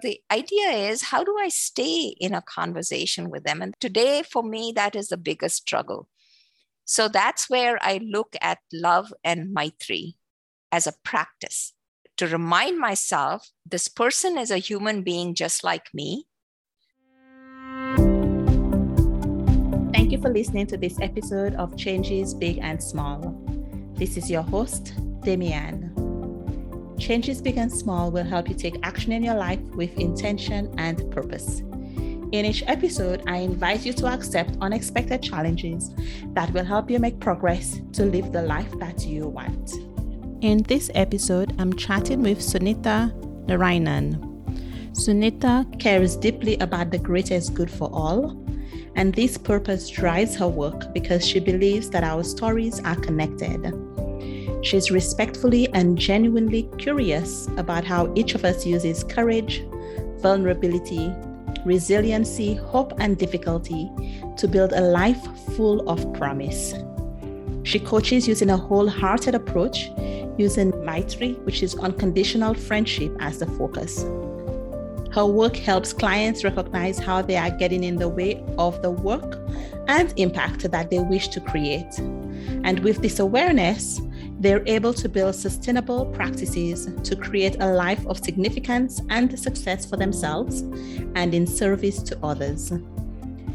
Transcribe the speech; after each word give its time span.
The 0.00 0.20
idea 0.30 0.70
is 0.70 1.02
how 1.02 1.24
do 1.24 1.36
I 1.40 1.48
stay 1.48 2.14
in 2.20 2.32
a 2.32 2.42
conversation 2.42 3.30
with 3.30 3.42
them? 3.42 3.60
And 3.60 3.74
today, 3.80 4.22
for 4.22 4.44
me, 4.44 4.72
that 4.76 4.94
is 4.94 5.08
the 5.08 5.16
biggest 5.16 5.56
struggle. 5.56 6.08
So 6.84 7.08
that's 7.08 7.50
where 7.50 7.78
I 7.82 8.00
look 8.02 8.36
at 8.40 8.58
love 8.72 9.12
and 9.24 9.52
Maitri 9.52 10.14
as 10.70 10.86
a 10.86 10.94
practice 11.02 11.74
to 12.16 12.28
remind 12.28 12.78
myself 12.78 13.50
this 13.66 13.88
person 13.88 14.38
is 14.38 14.50
a 14.50 14.58
human 14.58 15.02
being 15.02 15.34
just 15.34 15.64
like 15.64 15.86
me. 15.92 16.26
Thank 19.92 20.12
you 20.12 20.20
for 20.20 20.30
listening 20.32 20.66
to 20.68 20.76
this 20.76 21.00
episode 21.00 21.54
of 21.56 21.76
Changes 21.76 22.34
Big 22.34 22.58
and 22.58 22.82
Small. 22.82 23.34
This 23.94 24.16
is 24.16 24.30
your 24.30 24.42
host, 24.42 24.94
Demian. 25.22 25.87
Changes 26.98 27.40
big 27.40 27.56
and 27.56 27.72
small 27.72 28.10
will 28.10 28.24
help 28.24 28.48
you 28.48 28.54
take 28.54 28.76
action 28.82 29.12
in 29.12 29.22
your 29.22 29.36
life 29.36 29.60
with 29.76 29.96
intention 29.98 30.74
and 30.78 31.10
purpose. 31.12 31.60
In 32.30 32.44
each 32.44 32.62
episode, 32.66 33.22
I 33.26 33.38
invite 33.38 33.86
you 33.86 33.94
to 33.94 34.06
accept 34.06 34.58
unexpected 34.60 35.22
challenges 35.22 35.94
that 36.34 36.52
will 36.52 36.64
help 36.64 36.90
you 36.90 36.98
make 36.98 37.20
progress 37.20 37.80
to 37.92 38.04
live 38.04 38.32
the 38.32 38.42
life 38.42 38.70
that 38.80 39.06
you 39.06 39.28
want. 39.28 39.72
In 40.42 40.62
this 40.64 40.90
episode, 40.94 41.54
I'm 41.58 41.72
chatting 41.72 42.22
with 42.22 42.40
Sunita 42.40 43.12
Narayanan. 43.46 44.20
Sunita 44.92 45.64
cares 45.80 46.16
deeply 46.16 46.58
about 46.58 46.90
the 46.90 46.98
greatest 46.98 47.54
good 47.54 47.70
for 47.70 47.88
all, 47.92 48.44
and 48.94 49.14
this 49.14 49.38
purpose 49.38 49.88
drives 49.88 50.36
her 50.36 50.48
work 50.48 50.92
because 50.92 51.26
she 51.26 51.40
believes 51.40 51.88
that 51.90 52.04
our 52.04 52.24
stories 52.24 52.80
are 52.80 52.96
connected. 52.96 53.72
She's 54.62 54.90
respectfully 54.90 55.68
and 55.72 55.96
genuinely 55.96 56.68
curious 56.78 57.48
about 57.56 57.84
how 57.84 58.12
each 58.14 58.34
of 58.34 58.44
us 58.44 58.66
uses 58.66 59.04
courage, 59.04 59.64
vulnerability, 60.18 61.12
resiliency, 61.64 62.54
hope, 62.54 62.92
and 62.98 63.16
difficulty 63.16 63.90
to 64.36 64.48
build 64.48 64.72
a 64.72 64.80
life 64.80 65.24
full 65.56 65.88
of 65.88 66.12
promise. 66.14 66.74
She 67.62 67.78
coaches 67.78 68.26
using 68.26 68.50
a 68.50 68.56
wholehearted 68.56 69.34
approach, 69.34 69.90
using 70.38 70.72
Maitri, 70.84 71.34
which 71.44 71.62
is 71.62 71.74
unconditional 71.76 72.54
friendship, 72.54 73.14
as 73.20 73.38
the 73.38 73.46
focus. 73.46 74.04
Her 75.12 75.26
work 75.26 75.56
helps 75.56 75.92
clients 75.92 76.44
recognize 76.44 76.98
how 76.98 77.22
they 77.22 77.36
are 77.36 77.50
getting 77.50 77.84
in 77.84 77.96
the 77.96 78.08
way 78.08 78.44
of 78.58 78.80
the 78.82 78.90
work 78.90 79.38
and 79.86 80.12
impact 80.16 80.70
that 80.70 80.90
they 80.90 80.98
wish 80.98 81.28
to 81.28 81.40
create. 81.40 81.98
And 82.64 82.80
with 82.80 83.02
this 83.02 83.18
awareness, 83.18 84.00
they're 84.38 84.62
able 84.66 84.94
to 84.94 85.08
build 85.08 85.34
sustainable 85.34 86.06
practices 86.06 86.88
to 87.02 87.16
create 87.16 87.56
a 87.60 87.66
life 87.66 88.06
of 88.06 88.18
significance 88.18 89.00
and 89.10 89.38
success 89.38 89.84
for 89.84 89.96
themselves 89.96 90.60
and 91.14 91.34
in 91.34 91.46
service 91.46 92.02
to 92.02 92.18
others. 92.22 92.72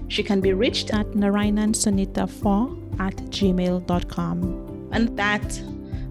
She 0.09 0.23
can 0.23 0.42
be 0.42 0.54
reached 0.54 0.94
at 0.94 1.08
narayanansunita4 1.11 3.00
at 3.00 3.16
gmail.com. 3.16 4.89
And 4.92 5.17
that 5.17 5.61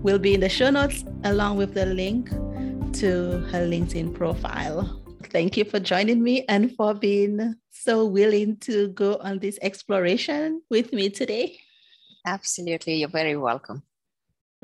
will 0.02 0.18
be 0.18 0.34
in 0.34 0.40
the 0.40 0.48
show 0.48 0.70
notes 0.70 1.04
along 1.24 1.58
with 1.58 1.74
the 1.74 1.86
link 1.86 2.30
to 2.94 3.38
her 3.52 3.66
LinkedIn 3.66 4.14
profile. 4.14 5.02
Thank 5.30 5.56
you 5.56 5.64
for 5.64 5.78
joining 5.80 6.22
me 6.22 6.44
and 6.48 6.74
for 6.74 6.94
being 6.94 7.54
so 7.70 8.04
willing 8.04 8.56
to 8.58 8.88
go 8.88 9.16
on 9.16 9.38
this 9.38 9.58
exploration 9.62 10.62
with 10.68 10.92
me 10.92 11.08
today. 11.08 11.58
Absolutely. 12.26 12.96
You're 12.96 13.08
very 13.08 13.36
welcome. 13.36 13.82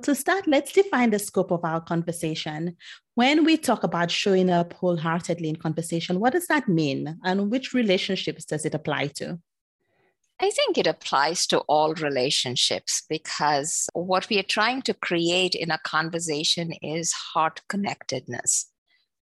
To 0.02 0.14
start, 0.14 0.46
let's 0.46 0.72
define 0.72 1.10
the 1.10 1.18
scope 1.18 1.50
of 1.50 1.64
our 1.64 1.80
conversation. 1.80 2.77
When 3.16 3.44
we 3.44 3.56
talk 3.56 3.82
about 3.82 4.12
showing 4.12 4.48
up 4.48 4.72
wholeheartedly 4.74 5.48
in 5.48 5.56
conversation, 5.56 6.20
what 6.20 6.34
does 6.34 6.46
that 6.46 6.68
mean? 6.68 7.18
And 7.24 7.50
which 7.50 7.74
relationships 7.74 8.44
does 8.44 8.64
it 8.64 8.74
apply 8.74 9.08
to? 9.16 9.40
I 10.40 10.50
think 10.50 10.78
it 10.78 10.86
applies 10.86 11.48
to 11.48 11.58
all 11.60 11.94
relationships 11.94 13.02
because 13.08 13.89
what 13.92 14.28
we 14.28 14.39
are 14.39 14.45
trying 14.45 14.83
to 14.83 14.95
create 14.95 15.56
in 15.56 15.73
a 15.73 15.78
conversation 15.78 16.74
is 16.80 17.12
heart 17.12 17.62
connectedness. 17.68 18.70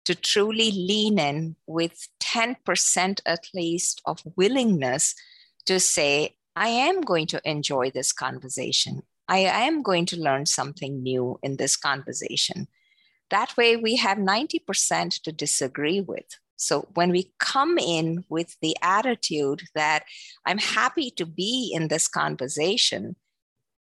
To 0.05 0.15
truly 0.15 0.71
lean 0.71 1.19
in 1.19 1.55
with 1.67 2.07
10% 2.19 3.21
at 3.27 3.47
least 3.53 4.01
of 4.05 4.23
willingness 4.35 5.13
to 5.67 5.79
say, 5.79 6.35
I 6.55 6.69
am 6.69 7.01
going 7.01 7.27
to 7.27 7.41
enjoy 7.45 7.91
this 7.91 8.11
conversation. 8.11 9.03
I 9.27 9.39
am 9.39 9.83
going 9.83 10.05
to 10.07 10.19
learn 10.19 10.45
something 10.45 11.01
new 11.01 11.39
in 11.41 11.57
this 11.57 11.77
conversation. 11.77 12.67
That 13.29 13.55
way, 13.57 13.75
we 13.75 13.95
have 13.95 14.17
90% 14.17 15.21
to 15.23 15.31
disagree 15.31 16.01
with. 16.01 16.25
So, 16.55 16.87
when 16.93 17.09
we 17.11 17.33
come 17.39 17.77
in 17.77 18.25
with 18.29 18.55
the 18.61 18.75
attitude 18.81 19.63
that 19.75 20.03
I'm 20.45 20.59
happy 20.59 21.09
to 21.11 21.25
be 21.25 21.71
in 21.73 21.87
this 21.87 22.07
conversation, 22.07 23.15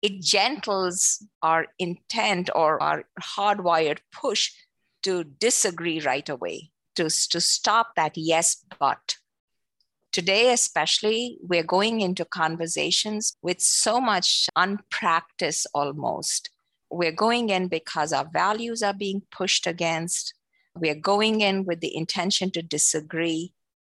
it 0.03 0.21
gentles 0.21 1.25
our 1.43 1.67
intent 1.79 2.51
or 2.55 2.83
our 2.83 3.05
hardwired 3.21 3.99
push 4.13 4.53
to 5.05 5.25
disagree 5.25 6.01
right 6.01 6.29
away, 6.29 6.71
to, 6.97 7.05
to 7.05 7.41
stop 7.41 7.95
that 7.97 8.17
yes, 8.17 8.65
but 8.79 9.17
today, 10.16 10.50
especially, 10.50 11.37
we're 11.43 11.62
going 11.62 12.00
into 12.00 12.25
conversations 12.25 13.37
with 13.43 13.60
so 13.60 14.00
much 14.00 14.49
unpractice 14.56 15.66
almost. 15.75 16.49
We're 16.91 17.12
going 17.12 17.50
in 17.50 17.69
because 17.69 18.15
our 18.15 18.26
values 18.32 18.82
are 18.82 18.94
being 18.94 19.21
pushed 19.31 19.66
against. 19.66 20.32
We're 20.75 21.03
going 21.12 21.43
in 21.43 21.66
with 21.66 21.81
the 21.81 21.94
intention 21.94 22.50
to 22.53 22.62
disagree. 22.62 23.53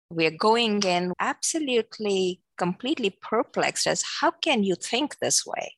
We're 0.09 0.35
going 0.35 0.81
in 0.81 1.13
absolutely, 1.19 2.41
completely 2.57 3.11
perplexed 3.21 3.85
as 3.85 4.03
how 4.19 4.31
can 4.31 4.63
you 4.63 4.73
think 4.73 5.19
this 5.19 5.45
way? 5.45 5.75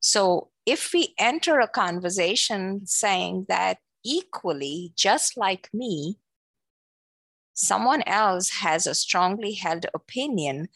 So, 0.00 0.50
if 0.66 0.92
we 0.92 1.14
enter 1.18 1.58
a 1.58 1.68
conversation 1.68 2.86
saying 2.86 3.46
that 3.48 3.78
equally, 4.04 4.92
just 4.94 5.38
like 5.38 5.70
me, 5.72 6.18
someone 7.58 8.04
else 8.06 8.50
has 8.50 8.86
a 8.86 8.94
strongly 8.94 9.54
held 9.54 9.84
opinion, 9.92 10.68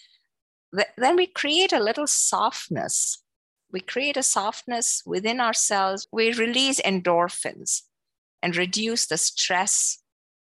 then 0.97 1.15
we 1.15 1.29
create 1.29 1.73
a 1.73 1.83
little 1.83 2.09
softness. 2.09 3.23
We 3.71 3.81
create 3.81 4.17
a 4.17 4.23
softness 4.23 5.01
within 5.07 5.41
ourselves. 5.41 6.09
We 6.13 6.33
release 6.33 6.81
endorphins 6.81 7.83
and 8.43 8.57
reduce 8.57 9.07
the 9.07 9.17
stress 9.17 9.99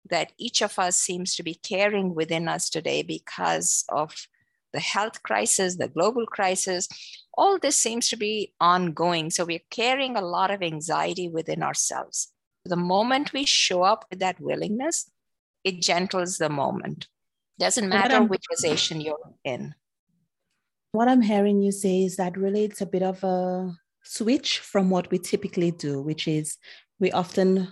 that 0.09 0.31
each 0.37 0.61
of 0.61 0.79
us 0.79 0.95
seems 0.95 1.35
to 1.35 1.43
be 1.43 1.55
carrying 1.55 2.15
within 2.15 2.47
us 2.47 2.69
today 2.69 3.03
because 3.03 3.83
of 3.89 4.15
the 4.71 4.79
health 4.79 5.21
crisis, 5.23 5.75
the 5.75 5.89
global 5.89 6.25
crisis. 6.25 6.87
All 7.37 7.59
this 7.59 7.75
seems 7.75 8.07
to 8.09 8.15
be 8.15 8.53
ongoing. 8.61 9.29
So 9.29 9.43
we're 9.43 9.59
carrying 9.69 10.15
a 10.15 10.21
lot 10.21 10.51
of 10.51 10.63
anxiety 10.63 11.27
within 11.27 11.61
ourselves. 11.63 12.31
The 12.63 12.77
moment 12.77 13.33
we 13.33 13.45
show 13.45 13.83
up 13.83 14.05
with 14.09 14.19
that 14.19 14.39
willingness, 14.39 15.11
it 15.63 15.81
gentles 15.81 16.37
the 16.37 16.49
moment. 16.49 17.07
Doesn't 17.59 17.89
matter 17.89 18.23
which 18.23 18.45
position 18.49 19.01
you're 19.01 19.33
in. 19.43 19.75
What 20.91 21.07
I'm 21.07 21.21
hearing 21.21 21.61
you 21.61 21.71
say 21.71 22.03
is 22.03 22.15
that 22.15 22.37
really 22.37 22.63
it's 22.63 22.81
a 22.81 22.85
bit 22.85 23.03
of 23.03 23.23
a 23.23 23.73
switch 24.03 24.59
from 24.59 24.89
what 24.89 25.11
we 25.11 25.19
typically 25.19 25.71
do, 25.71 26.01
which 26.01 26.27
is 26.27 26.57
we 26.99 27.11
often 27.11 27.67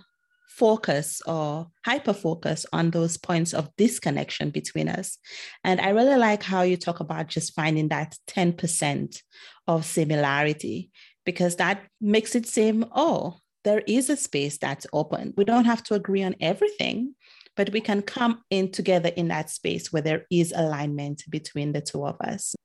focus 0.50 1.22
or 1.26 1.68
hyper 1.86 2.14
focus 2.14 2.66
on 2.74 2.92
those 2.92 3.16
points 3.16 3.54
of 3.54 3.70
disconnection 3.78 4.50
between 4.50 4.90
us. 4.90 5.18
And 5.64 5.80
I 5.80 5.90
really 5.90 6.18
like 6.18 6.44
how 6.44 6.64
you 6.64 6.78
talk 6.78 7.00
about 7.00 7.28
just 7.28 7.54
finding 7.54 7.90
that 7.90 8.18
10% 8.28 9.22
of 9.68 9.86
similarity, 9.86 10.92
because 11.26 11.58
that 11.58 11.84
makes 12.02 12.36
it 12.36 12.48
seem, 12.48 12.86
oh, 12.92 13.38
there 13.64 13.84
is 13.88 14.10
a 14.10 14.18
space 14.18 14.58
that's 14.58 14.88
open. 14.94 15.34
We 15.38 15.44
don't 15.44 15.66
have 15.66 15.84
to 15.84 15.94
agree 15.94 16.24
on 16.24 16.36
everything, 16.40 17.16
but 17.58 17.72
we 17.72 17.82
can 17.82 18.02
come 18.04 18.44
in 18.52 18.72
together 18.72 19.10
in 19.10 19.28
that 19.30 19.50
space 19.50 19.92
where 19.92 20.02
there 20.02 20.26
is 20.32 20.54
alignment 20.56 21.24
between 21.30 21.74
the 21.74 21.82
two 21.82 22.06
of 22.06 22.16
us. 22.22 22.56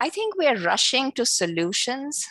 I 0.00 0.08
think 0.08 0.34
we're 0.36 0.60
rushing 0.60 1.12
to 1.12 1.26
solutions. 1.26 2.26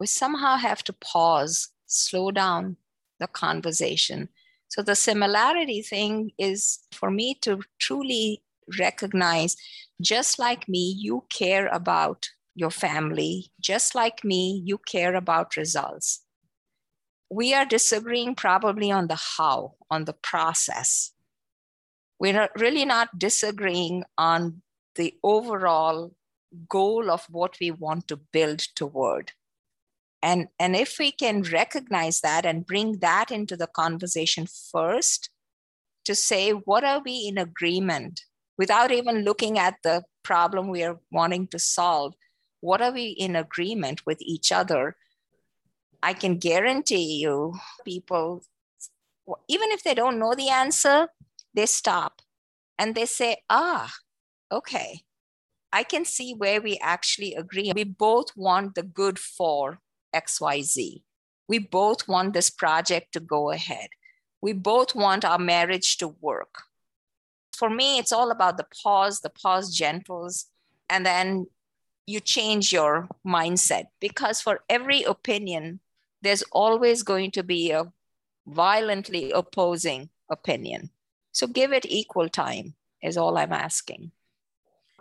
We 0.00 0.06
somehow 0.06 0.56
have 0.56 0.82
to 0.84 0.92
pause, 0.94 1.68
slow 1.86 2.30
down 2.30 2.76
the 3.20 3.26
conversation. 3.26 4.30
So, 4.68 4.82
the 4.82 4.96
similarity 4.96 5.82
thing 5.82 6.32
is 6.38 6.80
for 6.92 7.10
me 7.10 7.34
to 7.42 7.60
truly 7.78 8.42
recognize 8.78 9.56
just 10.00 10.38
like 10.38 10.68
me, 10.68 10.94
you 10.98 11.24
care 11.30 11.68
about 11.68 12.28
your 12.54 12.70
family. 12.70 13.52
Just 13.60 13.94
like 13.94 14.24
me, 14.24 14.62
you 14.64 14.78
care 14.78 15.14
about 15.14 15.56
results 15.56 16.25
we 17.30 17.54
are 17.54 17.66
disagreeing 17.66 18.34
probably 18.34 18.90
on 18.90 19.08
the 19.08 19.18
how, 19.36 19.74
on 19.90 20.04
the 20.04 20.12
process. 20.12 21.12
We're 22.18 22.32
not, 22.32 22.50
really 22.58 22.84
not 22.84 23.18
disagreeing 23.18 24.04
on 24.16 24.62
the 24.94 25.14
overall 25.22 26.12
goal 26.68 27.10
of 27.10 27.26
what 27.30 27.56
we 27.60 27.70
want 27.70 28.08
to 28.08 28.16
build 28.16 28.60
toward. 28.74 29.32
And, 30.22 30.48
and 30.58 30.74
if 30.74 30.98
we 30.98 31.12
can 31.12 31.42
recognize 31.42 32.20
that 32.20 32.46
and 32.46 32.66
bring 32.66 32.98
that 32.98 33.30
into 33.30 33.56
the 33.56 33.66
conversation 33.66 34.46
first, 34.46 35.30
to 36.06 36.14
say, 36.14 36.52
what 36.52 36.84
are 36.84 37.02
we 37.04 37.26
in 37.28 37.36
agreement 37.36 38.22
without 38.56 38.92
even 38.92 39.24
looking 39.24 39.58
at 39.58 39.74
the 39.82 40.04
problem 40.22 40.68
we 40.68 40.82
are 40.84 40.98
wanting 41.10 41.48
to 41.48 41.58
solve? 41.58 42.14
What 42.60 42.80
are 42.80 42.92
we 42.92 43.08
in 43.08 43.36
agreement 43.36 44.06
with 44.06 44.18
each 44.22 44.52
other? 44.52 44.96
I 46.06 46.12
can 46.12 46.36
guarantee 46.38 47.16
you, 47.16 47.54
people, 47.84 48.44
even 49.48 49.72
if 49.72 49.82
they 49.82 49.92
don't 49.92 50.20
know 50.20 50.34
the 50.36 50.50
answer, 50.50 51.08
they 51.52 51.66
stop 51.66 52.22
and 52.78 52.94
they 52.94 53.06
say, 53.06 53.38
ah, 53.50 53.92
okay, 54.52 55.00
I 55.72 55.82
can 55.82 56.04
see 56.04 56.32
where 56.32 56.60
we 56.60 56.78
actually 56.80 57.34
agree. 57.34 57.72
We 57.74 57.82
both 57.82 58.36
want 58.36 58.76
the 58.76 58.84
good 58.84 59.18
for 59.18 59.80
XYZ. 60.14 61.02
We 61.48 61.58
both 61.58 62.06
want 62.06 62.34
this 62.34 62.50
project 62.50 63.12
to 63.14 63.18
go 63.18 63.50
ahead. 63.50 63.88
We 64.40 64.52
both 64.52 64.94
want 64.94 65.24
our 65.24 65.40
marriage 65.40 65.96
to 65.96 66.14
work. 66.20 66.54
For 67.52 67.68
me, 67.68 67.98
it's 67.98 68.12
all 68.12 68.30
about 68.30 68.58
the 68.58 68.66
pause, 68.80 69.22
the 69.22 69.30
pause 69.30 69.74
gentles, 69.74 70.46
and 70.88 71.04
then 71.04 71.48
you 72.06 72.20
change 72.20 72.72
your 72.72 73.08
mindset 73.26 73.86
because 73.98 74.40
for 74.40 74.60
every 74.68 75.02
opinion, 75.02 75.80
there's 76.22 76.42
always 76.52 77.02
going 77.02 77.30
to 77.32 77.42
be 77.42 77.70
a 77.70 77.92
violently 78.46 79.30
opposing 79.32 80.10
opinion. 80.30 80.90
So 81.32 81.46
give 81.46 81.72
it 81.72 81.86
equal 81.86 82.28
time, 82.28 82.74
is 83.02 83.16
all 83.16 83.36
I'm 83.36 83.52
asking 83.52 84.12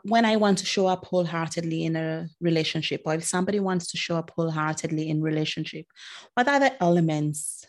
when 0.07 0.23
I 0.23 0.35
want 0.35 0.59
to 0.59 0.67
show 0.67 0.85
up 0.85 1.05
wholeheartedly 1.05 1.83
in 1.83 1.95
a 1.95 2.29
relationship, 2.39 3.01
or 3.05 3.15
if 3.15 3.23
somebody 3.23 3.59
wants 3.59 3.87
to 3.87 3.97
show 3.97 4.15
up 4.17 4.31
wholeheartedly 4.35 5.09
in 5.09 5.19
relationship, 5.19 5.87
what 6.35 6.47
are 6.47 6.59
the 6.59 6.83
elements 6.83 7.65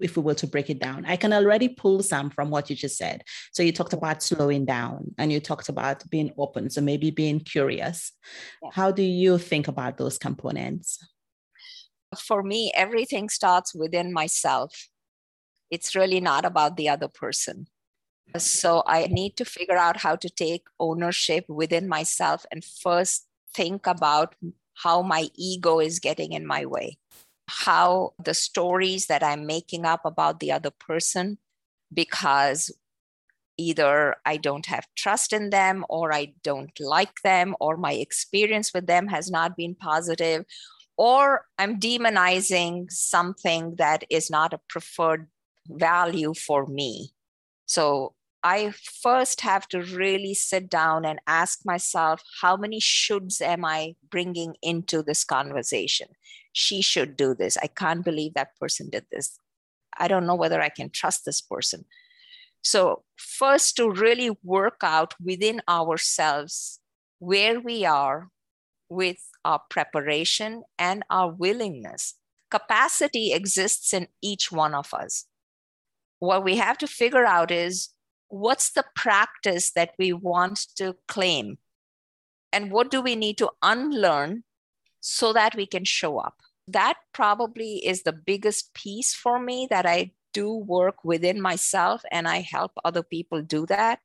if 0.00 0.16
we 0.16 0.22
were 0.22 0.34
to 0.34 0.46
break 0.46 0.70
it 0.70 0.80
down. 0.80 1.04
I 1.06 1.16
can 1.16 1.32
already 1.32 1.68
pull 1.68 2.02
some 2.02 2.30
from 2.30 2.50
what 2.50 2.68
you 2.68 2.76
just 2.76 2.96
said. 2.96 3.22
So 3.52 3.62
you 3.62 3.72
talked 3.72 3.92
about 3.92 4.22
slowing 4.22 4.64
down 4.64 5.14
and 5.18 5.32
you 5.32 5.40
talked 5.40 5.68
about 5.68 6.08
being 6.10 6.32
open. 6.36 6.70
So 6.70 6.80
maybe 6.80 7.10
being 7.10 7.38
curious. 7.38 8.12
Yeah. 8.62 8.70
How 8.72 8.90
do 8.90 9.02
you 9.02 9.38
think 9.38 9.68
about 9.68 9.96
those 9.96 10.18
components? 10.18 10.98
For 12.20 12.42
me, 12.42 12.72
everything 12.74 13.28
starts 13.28 13.74
within 13.74 14.12
myself. 14.12 14.88
It's 15.70 15.94
really 15.94 16.20
not 16.20 16.44
about 16.44 16.76
the 16.76 16.88
other 16.88 17.08
person. 17.08 17.68
So 18.36 18.82
I 18.86 19.06
need 19.06 19.36
to 19.36 19.44
figure 19.44 19.76
out 19.76 19.98
how 19.98 20.16
to 20.16 20.28
take 20.28 20.66
ownership 20.80 21.48
within 21.48 21.88
myself 21.88 22.44
and 22.50 22.64
first 22.64 23.26
think 23.54 23.86
about 23.86 24.34
how 24.82 25.02
my 25.02 25.28
ego 25.36 25.78
is 25.78 26.00
getting 26.00 26.32
in 26.32 26.46
my 26.46 26.66
way, 26.66 26.98
how 27.48 28.14
the 28.22 28.34
stories 28.34 29.06
that 29.06 29.22
I'm 29.22 29.46
making 29.46 29.84
up 29.84 30.04
about 30.04 30.40
the 30.40 30.50
other 30.50 30.70
person, 30.70 31.38
because 31.92 32.72
either 33.56 34.16
I 34.26 34.36
don't 34.36 34.66
have 34.66 34.88
trust 34.96 35.32
in 35.32 35.50
them 35.50 35.84
or 35.88 36.12
I 36.12 36.34
don't 36.42 36.78
like 36.80 37.22
them 37.22 37.54
or 37.60 37.76
my 37.76 37.92
experience 37.92 38.72
with 38.74 38.88
them 38.88 39.06
has 39.08 39.30
not 39.30 39.56
been 39.56 39.76
positive 39.76 40.44
or 40.96 41.46
I'm 41.58 41.80
demonizing 41.80 42.90
something 42.90 43.76
that 43.76 44.04
is 44.10 44.30
not 44.30 44.52
a 44.52 44.60
preferred 44.68 45.28
value 45.68 46.34
for 46.34 46.66
me. 46.66 47.10
So 47.66 48.14
I 48.42 48.74
first 49.02 49.40
have 49.40 49.66
to 49.68 49.82
really 49.82 50.34
sit 50.34 50.68
down 50.68 51.06
and 51.06 51.18
ask 51.26 51.60
myself, 51.64 52.22
how 52.42 52.56
many 52.56 52.78
shoulds 52.78 53.40
am 53.40 53.64
I 53.64 53.96
bringing 54.10 54.54
into 54.62 55.02
this 55.02 55.24
conversation? 55.24 56.08
She 56.52 56.82
should 56.82 57.16
do 57.16 57.34
this. 57.34 57.56
I 57.56 57.68
can't 57.68 58.04
believe 58.04 58.34
that 58.34 58.56
person 58.60 58.90
did 58.90 59.06
this. 59.10 59.38
I 59.98 60.08
don't 60.08 60.26
know 60.26 60.34
whether 60.34 60.60
I 60.60 60.68
can 60.68 60.90
trust 60.90 61.24
this 61.24 61.40
person. 61.40 61.86
So, 62.62 63.04
first, 63.16 63.76
to 63.76 63.90
really 63.90 64.36
work 64.42 64.78
out 64.82 65.14
within 65.22 65.60
ourselves 65.68 66.80
where 67.18 67.60
we 67.60 67.84
are 67.84 68.28
with 68.94 69.18
our 69.44 69.60
preparation 69.68 70.62
and 70.78 71.02
our 71.10 71.30
willingness. 71.30 72.14
Capacity 72.50 73.32
exists 73.32 73.92
in 73.92 74.08
each 74.22 74.52
one 74.52 74.74
of 74.74 74.94
us. 74.94 75.26
What 76.20 76.44
we 76.44 76.56
have 76.56 76.78
to 76.78 76.86
figure 76.86 77.24
out 77.24 77.50
is 77.50 77.90
what's 78.28 78.70
the 78.70 78.84
practice 78.94 79.72
that 79.72 79.94
we 79.98 80.12
want 80.12 80.66
to 80.76 80.96
claim? 81.08 81.58
And 82.52 82.70
what 82.70 82.90
do 82.90 83.00
we 83.00 83.16
need 83.16 83.38
to 83.38 83.50
unlearn 83.62 84.44
so 85.00 85.32
that 85.32 85.54
we 85.54 85.66
can 85.66 85.84
show 85.84 86.18
up? 86.18 86.36
That 86.68 86.94
probably 87.12 87.84
is 87.84 88.04
the 88.04 88.12
biggest 88.12 88.72
piece 88.74 89.12
for 89.12 89.38
me 89.38 89.66
that 89.70 89.84
I 89.84 90.12
do 90.32 90.54
work 90.54 91.04
within 91.04 91.40
myself 91.40 92.02
and 92.10 92.26
I 92.26 92.40
help 92.40 92.72
other 92.84 93.02
people 93.02 93.42
do 93.42 93.66
that 93.66 94.00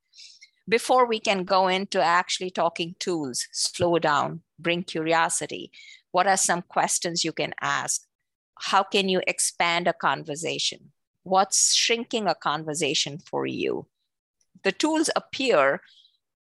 before 0.68 1.06
we 1.06 1.18
can 1.18 1.44
go 1.44 1.66
into 1.66 2.00
actually 2.00 2.50
talking 2.50 2.94
tools, 3.00 3.48
slow 3.50 3.98
down, 3.98 4.42
bring 4.62 4.82
curiosity. 4.82 5.70
What 6.12 6.26
are 6.26 6.36
some 6.36 6.62
questions 6.62 7.24
you 7.24 7.32
can 7.32 7.54
ask? 7.60 8.02
How 8.58 8.82
can 8.82 9.08
you 9.08 9.22
expand 9.26 9.88
a 9.88 9.92
conversation? 9.92 10.92
What's 11.22 11.74
shrinking 11.74 12.26
a 12.26 12.34
conversation 12.34 13.18
for 13.18 13.46
you? 13.46 13.86
the 14.62 14.72
tools 14.72 15.10
appear 15.16 15.80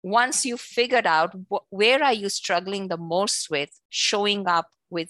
once 0.02 0.46
you've 0.46 0.62
figured 0.62 1.06
out 1.06 1.34
wh- 1.52 1.72
where 1.72 2.04
are 2.04 2.14
you 2.14 2.30
struggling 2.30 2.88
the 2.88 2.98
most 2.98 3.50
with 3.50 3.80
showing 3.90 4.48
up 4.48 4.68
with 4.90 5.10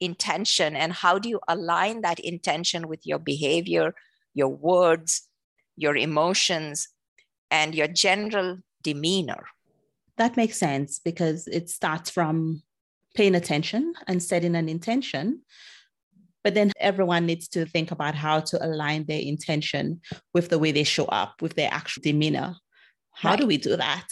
intention 0.00 0.76
and 0.76 0.92
how 0.92 1.18
do 1.18 1.28
you 1.28 1.40
align 1.48 2.02
that 2.02 2.20
intention 2.20 2.86
with 2.86 3.00
your 3.06 3.18
behavior 3.18 3.94
your 4.34 4.48
words 4.48 5.28
your 5.76 5.96
emotions 5.96 6.88
and 7.50 7.74
your 7.74 7.88
general 7.88 8.58
demeanor 8.82 9.46
that 10.18 10.36
makes 10.36 10.58
sense 10.58 10.98
because 10.98 11.46
it 11.46 11.70
starts 11.70 12.10
from 12.10 12.62
paying 13.14 13.34
attention 13.34 13.94
and 14.06 14.22
setting 14.22 14.54
an 14.54 14.68
intention 14.68 15.42
but 16.46 16.54
then 16.54 16.70
everyone 16.78 17.26
needs 17.26 17.48
to 17.48 17.66
think 17.66 17.90
about 17.90 18.14
how 18.14 18.38
to 18.38 18.64
align 18.64 19.04
their 19.06 19.20
intention 19.20 20.00
with 20.32 20.48
the 20.48 20.60
way 20.60 20.70
they 20.70 20.84
show 20.84 21.06
up, 21.06 21.42
with 21.42 21.56
their 21.56 21.68
actual 21.72 22.02
demeanor. 22.02 22.54
How 23.14 23.30
right. 23.30 23.40
do 23.40 23.48
we 23.48 23.56
do 23.56 23.76
that? 23.76 24.06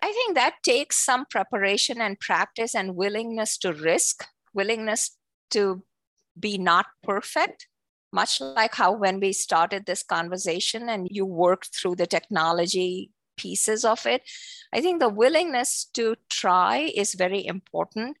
I 0.00 0.10
think 0.10 0.36
that 0.36 0.54
takes 0.62 1.04
some 1.04 1.26
preparation 1.30 2.00
and 2.00 2.18
practice 2.18 2.74
and 2.74 2.96
willingness 2.96 3.58
to 3.58 3.74
risk, 3.74 4.24
willingness 4.54 5.18
to 5.50 5.82
be 6.40 6.56
not 6.56 6.86
perfect, 7.02 7.68
much 8.10 8.40
like 8.40 8.76
how 8.76 8.92
when 8.92 9.20
we 9.20 9.34
started 9.34 9.84
this 9.84 10.02
conversation 10.02 10.88
and 10.88 11.08
you 11.10 11.26
worked 11.26 11.76
through 11.76 11.96
the 11.96 12.06
technology 12.06 13.10
pieces 13.36 13.84
of 13.84 14.06
it. 14.06 14.22
I 14.72 14.80
think 14.80 15.00
the 15.00 15.08
willingness 15.08 15.86
to 15.94 16.16
try 16.30 16.90
is 16.94 17.14
very 17.14 17.46
important. 17.46 18.16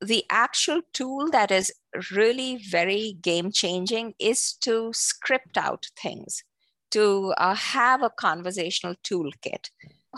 The 0.00 0.24
actual 0.30 0.82
tool 0.92 1.30
that 1.30 1.50
is 1.50 1.72
really 2.12 2.56
very 2.56 3.18
game 3.20 3.50
changing 3.52 4.14
is 4.18 4.54
to 4.60 4.92
script 4.92 5.58
out 5.58 5.86
things, 6.00 6.44
to 6.92 7.34
uh, 7.36 7.54
have 7.54 8.02
a 8.02 8.10
conversational 8.10 8.94
toolkit. 9.04 9.70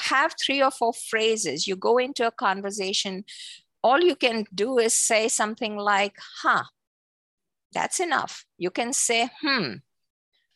Have 0.02 0.34
three 0.40 0.62
or 0.62 0.70
four 0.70 0.92
phrases. 0.92 1.66
You 1.66 1.76
go 1.76 1.98
into 1.98 2.26
a 2.26 2.30
conversation, 2.30 3.24
all 3.82 4.00
you 4.00 4.14
can 4.14 4.44
do 4.54 4.78
is 4.78 4.94
say 4.94 5.28
something 5.28 5.76
like, 5.76 6.16
huh, 6.42 6.64
that's 7.72 8.00
enough. 8.00 8.44
You 8.58 8.70
can 8.70 8.92
say, 8.92 9.30
hmm. 9.42 9.74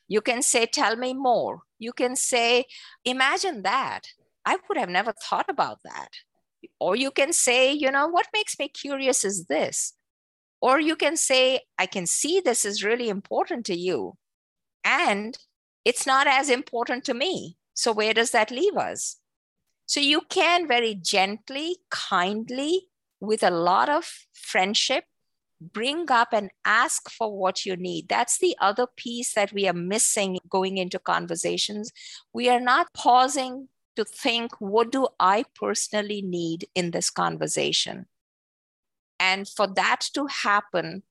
You 0.09 0.21
can 0.21 0.43
say, 0.43 0.67
tell 0.67 0.97
me 0.97 1.15
more 1.15 1.63
you 1.85 1.93
can 1.93 2.17
say, 2.17 2.65
imagine 3.05 3.63
that. 3.63 4.01
I 4.45 4.57
would 4.69 4.79
have 4.79 4.89
never 4.89 5.13
thought 5.13 5.49
about 5.49 5.81
that. 5.85 6.09
Or 6.81 6.97
you 6.97 7.11
can 7.11 7.33
say, 7.33 7.73
you 7.73 7.91
know, 7.91 8.09
what 8.09 8.27
makes 8.33 8.59
me 8.59 8.69
curious 8.69 9.25
is 9.25 9.45
this. 9.45 9.93
Or 10.61 10.81
you 10.81 10.97
can 10.97 11.17
say, 11.17 11.61
I 11.79 11.87
can 11.87 12.07
see 12.07 12.41
this 12.41 12.65
is 12.65 12.83
really 12.83 13.09
important 13.09 13.67
to 13.67 13.77
you. 13.77 14.15
And 14.83 15.39
it's 15.85 16.07
not 16.07 16.27
as 16.27 16.49
important 16.49 17.05
to 17.05 17.15
me. 17.15 17.59
So 17.75 17.93
where 17.93 18.15
does 18.15 18.31
that 18.31 18.51
leave 18.51 18.77
us? 18.77 19.17
So 19.87 20.01
you 20.01 20.23
can 20.31 20.67
very 20.67 20.95
gently, 20.95 21.77
kindly, 21.91 22.89
with 23.21 23.43
a 23.43 23.51
lot 23.51 23.91
of 23.91 24.11
friendship, 24.33 25.05
bring 25.61 26.11
up 26.11 26.29
and 26.33 26.51
ask 26.65 27.11
for 27.11 27.37
what 27.37 27.65
you 27.65 27.77
need. 27.77 28.09
That's 28.09 28.39
the 28.39 28.57
other 28.61 28.87
piece 28.97 29.35
that 29.35 29.53
we 29.53 29.67
are 29.69 29.73
missing 29.73 30.39
going 30.49 30.79
into 30.79 30.99
conversations. 30.99 31.93
We 32.33 32.49
are 32.49 32.61
not 32.61 32.93
pausing 32.95 33.69
to 33.97 34.05
think, 34.05 34.61
what 34.61 34.91
do 34.91 35.09
I 35.21 35.45
personally 35.55 36.21
need 36.23 36.67
in 36.75 36.91
this 36.91 37.11
conversation? 37.11 38.07
And 39.21 39.49
for 39.49 39.67
that 39.69 40.01
to 40.15 40.27
happen, 40.27 41.05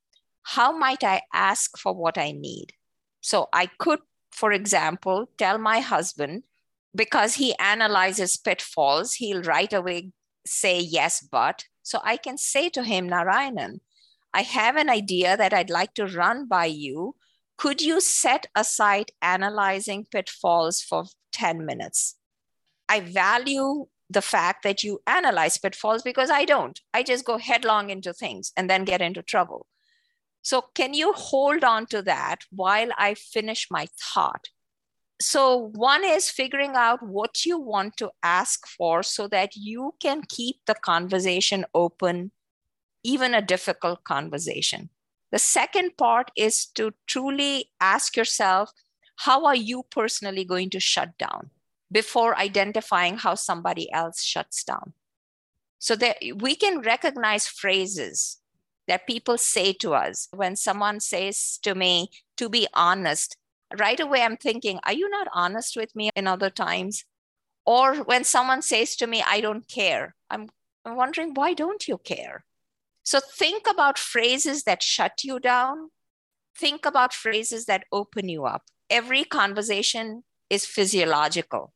how 0.44 0.78
might 0.78 1.04
I 1.04 1.22
ask 1.34 1.78
for 1.78 1.94
what 1.94 2.18
I 2.18 2.32
need? 2.32 2.74
So 3.22 3.48
I 3.54 3.68
could, 3.78 4.00
for 4.32 4.52
example, 4.52 5.30
tell 5.38 5.58
my 5.58 5.80
husband, 5.80 6.44
because 6.94 7.36
he 7.36 7.56
analyzes 7.58 8.38
pitfalls, 8.38 9.14
he'll 9.14 9.42
right 9.42 9.72
away 9.72 10.12
say 10.46 10.80
yes, 10.80 11.22
but. 11.22 11.66
So 11.82 12.00
I 12.04 12.18
can 12.18 12.38
say 12.38 12.70
to 12.70 12.84
him, 12.84 13.10
Narayanan, 13.10 13.80
I 14.34 14.42
have 14.42 14.76
an 14.76 14.90
idea 14.90 15.38
that 15.38 15.54
I'd 15.54 15.70
like 15.70 15.94
to 15.96 16.08
run 16.08 16.48
by 16.48 16.66
you. 16.66 17.16
could 17.56 17.82
you 17.82 18.02
set 18.02 18.48
aside 18.56 19.12
analyzing 19.22 20.06
pitfalls 20.12 20.82
for 20.82 21.06
10 21.32 21.66
minutes? 21.66 22.16
I 22.90 23.00
value 23.00 23.86
the 24.10 24.22
fact 24.22 24.64
that 24.64 24.84
you 24.84 25.02
analyze 25.08 25.58
pitfalls 25.58 26.02
because 26.04 26.30
I 26.30 26.46
don't. 26.46 26.80
I 26.94 27.04
just 27.04 27.26
go 27.26 27.38
headlong 27.38 27.90
into 27.90 28.12
things 28.12 28.52
and 28.58 28.70
then 28.70 28.86
get 28.86 29.02
into 29.02 29.22
trouble. 29.22 29.68
So, 30.42 30.66
can 30.76 30.94
you 30.94 31.14
hold 31.14 31.64
on 31.64 31.86
to 31.88 32.02
that 32.02 32.40
while 32.52 32.90
I 32.98 33.14
finish 33.14 33.68
my 33.72 33.88
thought? 33.98 34.50
So, 35.22 35.72
one 35.74 36.04
is 36.04 36.30
figuring 36.30 36.74
out 36.76 37.02
what 37.02 37.46
you 37.46 37.58
want 37.58 37.96
to 37.98 38.12
ask 38.22 38.68
for 38.68 39.04
so 39.04 39.28
that 39.30 39.56
you 39.56 39.94
can 40.02 40.22
keep 40.28 40.58
the 40.68 40.76
conversation 40.76 41.66
open, 41.74 42.32
even 43.04 43.34
a 43.34 43.42
difficult 43.42 44.04
conversation. 44.04 44.90
The 45.32 45.40
second 45.40 45.98
part 45.98 46.32
is 46.38 46.66
to 46.76 46.94
truly 47.08 47.72
ask 47.82 48.16
yourself 48.16 48.72
how 49.18 49.46
are 49.46 49.56
you 49.56 49.84
personally 49.90 50.44
going 50.44 50.70
to 50.72 50.80
shut 50.80 51.18
down 51.18 51.50
before 51.92 52.38
identifying 52.38 53.18
how 53.18 53.36
somebody 53.36 53.92
else 53.92 54.22
shuts 54.24 54.64
down? 54.64 54.94
So 55.80 55.96
that 55.98 56.18
we 56.36 56.56
can 56.56 56.82
recognize 56.82 57.48
phrases 57.48 58.40
that 58.88 59.08
people 59.08 59.38
say 59.38 59.74
to 59.74 59.94
us. 59.94 60.28
When 60.34 60.56
someone 60.56 61.00
says 61.00 61.60
to 61.64 61.76
me, 61.76 62.10
to 62.38 62.50
be 62.50 62.68
honest, 62.74 63.38
right 63.78 64.00
away 64.00 64.22
I'm 64.22 64.38
thinking, 64.38 64.80
are 64.84 64.94
you 64.94 65.10
not 65.10 65.28
honest 65.34 65.76
with 65.76 65.96
me 65.96 66.10
in 66.16 66.28
other 66.28 66.50
times? 66.50 67.06
Or 67.66 67.96
when 67.96 68.24
someone 68.24 68.62
says 68.62 68.96
to 68.98 69.08
me, 69.08 69.24
I 69.26 69.42
don't 69.42 69.68
care, 69.68 70.16
I'm, 70.30 70.50
wondering, 70.86 71.34
why 71.34 71.54
don't 71.54 71.88
you 71.88 71.98
care? 71.98 72.44
So 73.04 73.20
think 73.20 73.68
about 73.70 73.98
phrases 74.00 74.64
that 74.64 74.82
shut 74.82 75.24
you 75.24 75.40
down. 75.40 75.90
Think 76.58 76.86
about 76.86 77.14
phrases 77.14 77.66
that 77.66 77.86
open 77.92 78.30
you 78.30 78.46
up. 78.46 78.64
Every 78.90 79.24
conversation 79.24 80.24
is 80.50 80.66
physiological. 80.66 81.74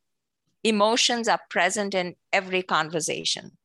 Emotions 0.64 1.28
are 1.28 1.40
present 1.50 1.94
in 1.94 2.16
every 2.32 2.62
conversation. 2.62 3.58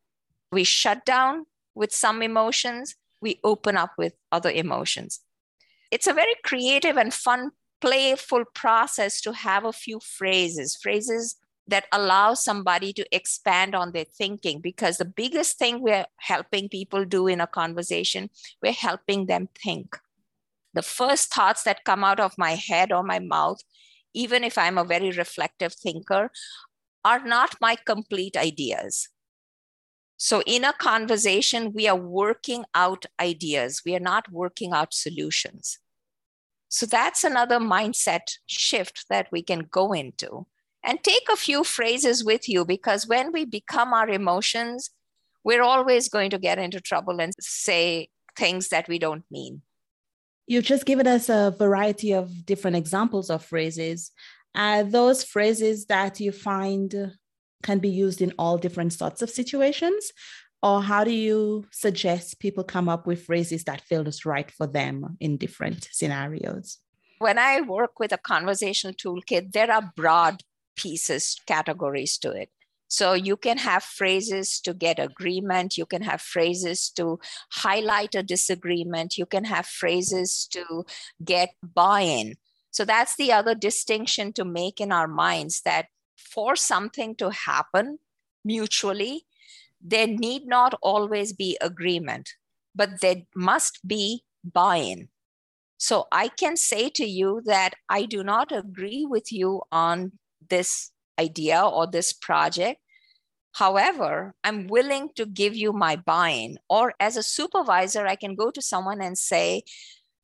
We 0.51 0.65
shut 0.65 1.05
down 1.05 1.47
with 1.75 1.93
some 1.93 2.23
emotions, 2.23 2.97
we 3.21 3.41
open 3.45 3.77
up 3.77 3.93
with 3.97 4.15
other 4.31 4.51
emotions. 4.51 5.21
It's 5.91 6.07
a 6.07 6.13
very 6.13 6.35
creative 6.45 6.97
and 6.97 7.13
fun, 7.13 7.51
playful 7.81 8.45
process 8.55 9.21
to 9.23 9.33
have 9.33 9.65
a 9.65 9.73
few 9.73 10.01
phrases, 10.01 10.77
phrases 10.77 11.37
that 11.73 11.87
allows 11.91 12.45
somebody 12.45 12.93
to 12.93 13.17
expand 13.17 13.75
on 13.75 13.93
their 13.93 14.05
thinking 14.05 14.61
because 14.61 14.99
the 14.99 15.07
biggest 15.07 15.59
thing 15.59 15.81
we're 15.81 16.05
helping 16.19 16.69
people 16.69 17.07
do 17.07 17.27
in 17.27 17.41
a 17.41 17.47
conversation, 17.47 18.29
we're 18.63 18.75
helping 18.75 19.25
them 19.25 19.49
think. 19.65 19.97
The 20.75 20.83
first 20.83 21.33
thoughts 21.33 21.63
that 21.63 21.87
come 21.87 22.05
out 22.05 22.21
of 22.21 22.37
my 22.37 22.57
head 22.57 22.93
or 22.93 23.03
my 23.03 23.21
mouth, 23.21 23.57
even 24.13 24.45
if 24.45 24.59
I'm 24.59 24.77
a 24.77 24.85
very 24.85 25.13
reflective 25.13 25.73
thinker, 25.73 26.31
are 27.07 27.25
not 27.25 27.57
my 27.59 27.77
complete 27.87 28.37
ideas. 28.37 29.09
So, 30.19 30.43
in 30.47 30.65
a 30.65 30.75
conversation, 30.75 31.73
we 31.73 31.89
are 31.89 31.97
working 31.97 32.67
out 32.75 33.07
ideas, 33.19 33.81
we 33.87 33.97
are 33.97 34.07
not 34.13 34.31
working 34.31 34.75
out 34.75 34.93
solutions. 34.93 35.79
So, 36.69 36.85
that's 36.85 37.25
another 37.25 37.59
mindset 37.59 38.37
shift 38.47 39.07
that 39.09 39.29
we 39.33 39.43
can 39.43 39.61
go 39.71 39.95
into 39.95 40.47
and 40.85 41.03
take 41.03 41.27
a 41.31 41.37
few 41.37 41.65
phrases 41.65 42.25
with 42.25 42.49
you 42.49 42.65
because 42.65 43.07
when 43.07 43.33
we 43.33 43.45
become 43.45 43.93
our 43.93 44.09
emotions, 44.09 44.91
we're 45.45 45.63
always 45.63 46.09
going 46.09 46.31
to 46.31 46.39
get 46.39 46.59
into 46.59 46.81
trouble 46.81 47.21
and 47.21 47.33
say 47.41 48.09
things 48.37 48.69
that 48.69 48.89
we 48.89 48.99
don't 48.99 49.25
mean. 49.31 49.63
You've 50.47 50.65
just 50.65 50.87
given 50.87 51.07
us 51.07 51.29
a 51.29 51.55
variety 51.57 52.13
of 52.13 52.45
different 52.45 52.77
examples 52.77 53.31
of 53.31 53.45
phrases. 53.45 54.11
Are 54.55 54.83
those 54.83 55.25
phrases 55.25 55.87
that 55.87 56.21
you 56.21 56.33
find 56.33 57.13
can 57.63 57.79
be 57.79 57.89
used 57.89 58.21
in 58.21 58.33
all 58.39 58.59
different 58.59 58.93
sorts 58.93 59.23
of 59.23 59.31
situations? 59.31 60.13
Or 60.63 60.83
how 60.83 61.05
do 61.05 61.11
you 61.11 61.67
suggest 61.73 62.39
people 62.39 62.63
come 62.63 62.89
up 62.89 63.07
with 63.07 63.25
phrases 63.25 63.65
that 63.65 63.81
feel 63.81 64.05
just 64.05 64.25
right 64.25 64.51
for 64.51 64.67
them 64.67 65.17
in 65.21 65.37
different 65.37 65.89
scenarios? 65.91 66.79
When 67.19 67.39
I 67.39 67.61
work 67.61 67.99
with 67.99 68.13
a 68.13 68.19
conversational 68.19 68.95
toolkit, 68.95 69.53
there 69.53 69.71
are 69.71 69.93
broad 69.97 70.43
pieces, 70.77 71.41
categories 71.47 72.19
to 72.19 72.31
it. 72.33 72.51
So 72.89 73.15
you 73.15 73.39
can 73.39 73.57
have 73.57 73.83
phrases 73.83 74.61
to 74.61 74.75
get 74.75 74.99
agreement. 74.99 75.79
You 75.79 75.87
can 75.87 76.03
have 76.03 76.21
phrases 76.21 76.91
to 76.97 77.21
highlight 77.53 78.15
a 78.15 78.23
disagreement. 78.23 79.17
You 79.17 79.25
can 79.25 79.45
have 79.45 79.67
phrases 79.67 80.47
to 80.53 80.85
get 81.25 81.55
buy 81.63 82.03
in. 82.03 82.35
So 82.71 82.85
that's 82.85 83.17
the 83.17 83.33
other 83.33 83.55
distinction 83.55 84.35
to 84.35 84.45
make 84.45 84.79
in 84.79 84.93
our 84.93 85.09
minds 85.09 85.63
that 85.63 85.87
for 86.17 86.55
something 86.55 87.15
to 87.17 87.31
happen 87.31 87.99
mutually, 88.45 89.27
there 89.81 90.07
need 90.07 90.47
not 90.47 90.79
always 90.83 91.33
be 91.33 91.57
agreement, 91.61 92.35
but 92.75 93.01
there 93.01 93.23
must 93.35 93.87
be 93.87 94.25
buy 94.45 94.77
in. 94.77 95.09
So 95.79 96.07
I 96.13 96.29
can 96.29 96.57
say 96.57 96.91
to 96.91 97.05
you 97.05 97.43
that 97.47 97.75
I 97.89 98.05
do 98.05 98.23
not 98.23 98.53
agree 98.53 99.05
with 99.05 99.33
you 99.33 99.63
on 99.73 100.13
this 100.53 100.93
idea 101.19 101.61
or 101.61 101.87
this 101.87 102.13
project. 102.13 102.79
However, 103.53 104.35
I'm 104.45 104.67
willing 104.67 105.09
to 105.17 105.25
give 105.27 105.55
you 105.57 105.73
my 105.73 105.97
buy 105.97 106.31
in. 106.31 106.59
Or 106.69 106.95
as 107.01 107.17
a 107.17 107.23
supervisor, 107.23 108.07
I 108.07 108.17
can 108.17 108.35
go 108.35 108.51
to 108.51 108.63
someone 108.63 109.01
and 109.01 109.17
say, 109.17 109.63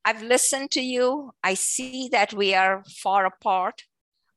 I've 0.04 0.22
listened 0.22 0.70
to 0.72 0.82
you. 0.82 1.32
I 1.42 1.54
see 1.54 2.08
that 2.12 2.32
we 2.32 2.54
are 2.54 2.84
far 3.02 3.26
apart. 3.26 3.84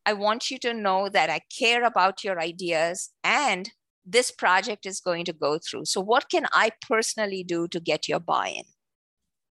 I 0.06 0.14
want 0.14 0.50
you 0.50 0.58
to 0.60 0.74
know 0.74 1.10
that 1.10 1.30
I 1.30 1.42
care 1.60 1.84
about 1.84 2.24
your 2.24 2.40
ideas 2.40 3.12
and 3.24 3.70
this 4.04 4.32
project 4.32 4.86
is 4.86 5.00
going 5.00 5.26
to 5.26 5.34
go 5.34 5.60
through. 5.60 5.86
So, 5.86 6.02
what 6.02 6.30
can 6.30 6.48
I 6.52 6.72
personally 6.90 7.44
do 7.44 7.68
to 7.68 7.80
get 7.80 8.10
your 8.10 8.20
buy 8.20 8.48
in? 8.48 8.64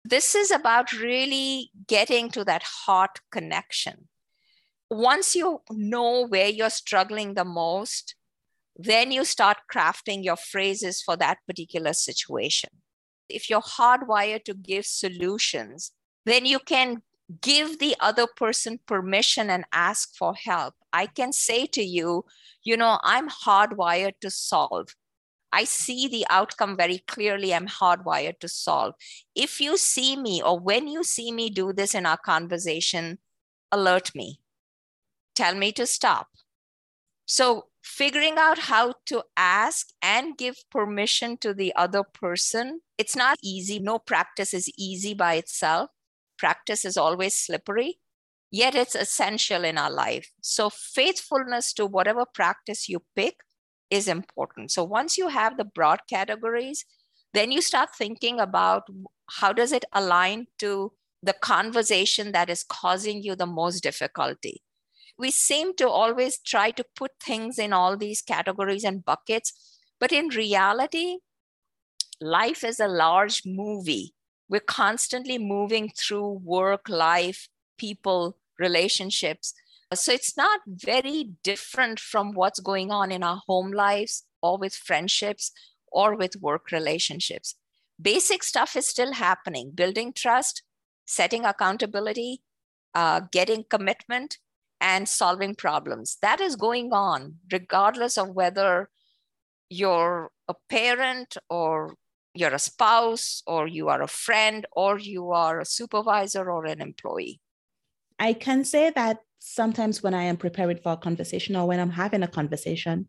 This 0.03 0.35
is 0.35 0.51
about 0.51 0.91
really 0.91 1.71
getting 1.87 2.29
to 2.31 2.43
that 2.43 2.63
heart 2.63 3.19
connection 3.31 4.09
once 4.91 5.35
you 5.37 5.61
know 5.71 6.27
where 6.27 6.49
you're 6.49 6.69
struggling 6.69 7.33
the 7.33 7.45
most, 7.45 8.13
then 8.75 9.09
you 9.09 9.23
start 9.23 9.57
crafting 9.73 10.21
your 10.21 10.35
phrases 10.35 11.01
for 11.01 11.15
that 11.15 11.37
particular 11.47 11.93
situation. 11.93 12.69
If 13.29 13.49
you're 13.49 13.61
hardwired 13.61 14.43
to 14.45 14.53
give 14.53 14.85
solutions, 14.85 15.93
then 16.25 16.45
you 16.45 16.59
can 16.59 17.03
give 17.39 17.79
the 17.79 17.95
other 18.01 18.27
person 18.35 18.79
permission 18.85 19.49
and 19.49 19.63
ask 19.71 20.13
for 20.13 20.33
help. 20.35 20.73
I 20.91 21.05
can 21.05 21.31
say 21.31 21.65
to 21.67 21.81
you, 21.81 22.25
you 22.61 22.75
know, 22.75 22.99
I'm 23.01 23.29
hardwired 23.29 24.19
to 24.19 24.29
solve. 24.29 24.89
I 25.53 25.63
see 25.63 26.09
the 26.09 26.25
outcome 26.29 26.75
very 26.75 26.97
clearly. 27.07 27.53
I'm 27.53 27.67
hardwired 27.67 28.39
to 28.39 28.49
solve. 28.49 28.95
If 29.35 29.61
you 29.61 29.77
see 29.77 30.17
me 30.17 30.41
or 30.41 30.59
when 30.59 30.89
you 30.89 31.05
see 31.05 31.31
me 31.31 31.49
do 31.49 31.71
this 31.71 31.95
in 31.95 32.05
our 32.05 32.17
conversation, 32.17 33.19
alert 33.71 34.13
me 34.13 34.41
tell 35.35 35.55
me 35.55 35.71
to 35.73 35.85
stop. 35.85 36.27
So, 37.25 37.67
figuring 37.81 38.35
out 38.37 38.59
how 38.59 38.93
to 39.05 39.23
ask 39.37 39.87
and 40.01 40.37
give 40.37 40.57
permission 40.69 41.37
to 41.37 41.53
the 41.53 41.73
other 41.75 42.03
person, 42.03 42.81
it's 42.97 43.15
not 43.15 43.37
easy. 43.41 43.79
No 43.79 43.99
practice 43.99 44.53
is 44.53 44.69
easy 44.77 45.13
by 45.13 45.35
itself. 45.35 45.89
Practice 46.37 46.83
is 46.85 46.97
always 46.97 47.35
slippery, 47.35 47.99
yet 48.51 48.75
it's 48.75 48.95
essential 48.95 49.63
in 49.63 49.77
our 49.77 49.91
life. 49.91 50.31
So, 50.41 50.69
faithfulness 50.69 51.73
to 51.73 51.85
whatever 51.85 52.25
practice 52.25 52.89
you 52.89 53.03
pick 53.15 53.37
is 53.89 54.07
important. 54.07 54.71
So, 54.71 54.83
once 54.83 55.17
you 55.17 55.29
have 55.29 55.57
the 55.57 55.65
broad 55.65 56.01
categories, 56.09 56.85
then 57.33 57.51
you 57.51 57.61
start 57.61 57.95
thinking 57.95 58.39
about 58.39 58.83
how 59.39 59.53
does 59.53 59.71
it 59.71 59.85
align 59.93 60.47
to 60.59 60.91
the 61.23 61.33
conversation 61.33 62.31
that 62.33 62.49
is 62.49 62.65
causing 62.67 63.23
you 63.23 63.35
the 63.35 63.45
most 63.45 63.81
difficulty 63.81 64.61
we 65.21 65.29
seem 65.29 65.75
to 65.75 65.87
always 65.87 66.39
try 66.39 66.71
to 66.71 66.83
put 66.95 67.11
things 67.23 67.59
in 67.59 67.71
all 67.71 67.95
these 67.95 68.23
categories 68.23 68.83
and 68.83 69.05
buckets. 69.05 69.53
But 69.99 70.11
in 70.11 70.29
reality, 70.29 71.17
life 72.19 72.63
is 72.63 72.79
a 72.79 72.87
large 72.87 73.43
movie. 73.45 74.15
We're 74.49 74.61
constantly 74.61 75.37
moving 75.37 75.91
through 75.95 76.41
work, 76.43 76.89
life, 76.89 77.47
people, 77.77 78.37
relationships. 78.57 79.53
So 79.93 80.11
it's 80.11 80.35
not 80.35 80.61
very 80.67 81.31
different 81.43 81.99
from 81.99 82.33
what's 82.33 82.59
going 82.59 82.91
on 82.91 83.11
in 83.11 83.21
our 83.21 83.41
home 83.47 83.71
lives 83.71 84.23
or 84.41 84.57
with 84.57 84.73
friendships 84.73 85.51
or 85.91 86.15
with 86.15 86.41
work 86.41 86.71
relationships. 86.71 87.55
Basic 88.01 88.41
stuff 88.41 88.75
is 88.75 88.87
still 88.87 89.13
happening 89.13 89.71
building 89.75 90.13
trust, 90.13 90.63
setting 91.05 91.45
accountability, 91.45 92.41
uh, 92.95 93.21
getting 93.31 93.65
commitment, 93.69 94.39
and 94.81 95.07
solving 95.07 95.55
problems. 95.55 96.17
That 96.21 96.41
is 96.41 96.55
going 96.55 96.91
on 96.91 97.35
regardless 97.51 98.17
of 98.17 98.29
whether 98.29 98.89
you're 99.69 100.31
a 100.49 100.55
parent 100.69 101.37
or 101.49 101.95
you're 102.33 102.53
a 102.53 102.59
spouse 102.59 103.43
or 103.45 103.67
you 103.67 103.89
are 103.89 104.01
a 104.01 104.07
friend 104.07 104.65
or 104.71 104.97
you 104.97 105.31
are 105.31 105.59
a 105.59 105.65
supervisor 105.65 106.51
or 106.51 106.65
an 106.65 106.81
employee. 106.81 107.39
I 108.19 108.33
can 108.33 108.65
say 108.65 108.91
that 108.95 109.19
sometimes 109.39 110.03
when 110.03 110.13
I 110.13 110.23
am 110.23 110.37
preparing 110.37 110.77
for 110.77 110.93
a 110.93 110.97
conversation 110.97 111.55
or 111.55 111.67
when 111.67 111.79
I'm 111.79 111.91
having 111.91 112.23
a 112.23 112.27
conversation, 112.27 113.07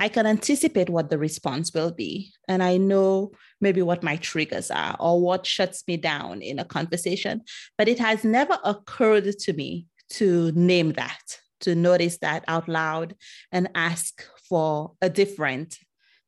I 0.00 0.08
can 0.08 0.26
anticipate 0.26 0.88
what 0.88 1.10
the 1.10 1.18
response 1.18 1.74
will 1.74 1.90
be. 1.90 2.32
And 2.46 2.62
I 2.62 2.76
know 2.76 3.32
maybe 3.60 3.82
what 3.82 4.04
my 4.04 4.16
triggers 4.16 4.70
are 4.70 4.96
or 5.00 5.20
what 5.20 5.44
shuts 5.44 5.82
me 5.88 5.96
down 5.96 6.40
in 6.40 6.58
a 6.60 6.64
conversation. 6.64 7.42
But 7.76 7.88
it 7.88 7.98
has 7.98 8.22
never 8.22 8.58
occurred 8.64 9.28
to 9.38 9.52
me 9.52 9.87
to 10.10 10.52
name 10.52 10.92
that, 10.92 11.38
to 11.60 11.74
notice 11.74 12.18
that 12.18 12.44
out 12.48 12.68
loud 12.68 13.14
and 13.52 13.68
ask 13.74 14.24
for 14.48 14.92
a 15.00 15.10
different 15.10 15.78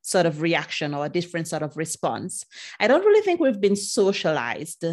sort 0.03 0.27
of 0.27 0.43
reaction 0.43 0.95
or 0.95 1.07
a 1.07 1.11
different 1.11 1.47
sort 1.47 1.63
of 1.63 1.77
response. 1.77 2.45
I 2.79 2.89
don't 2.89 3.05
really 3.05 3.23
think 3.23 3.41
we've 3.41 3.61
been 3.61 3.77
socialized 3.77 4.85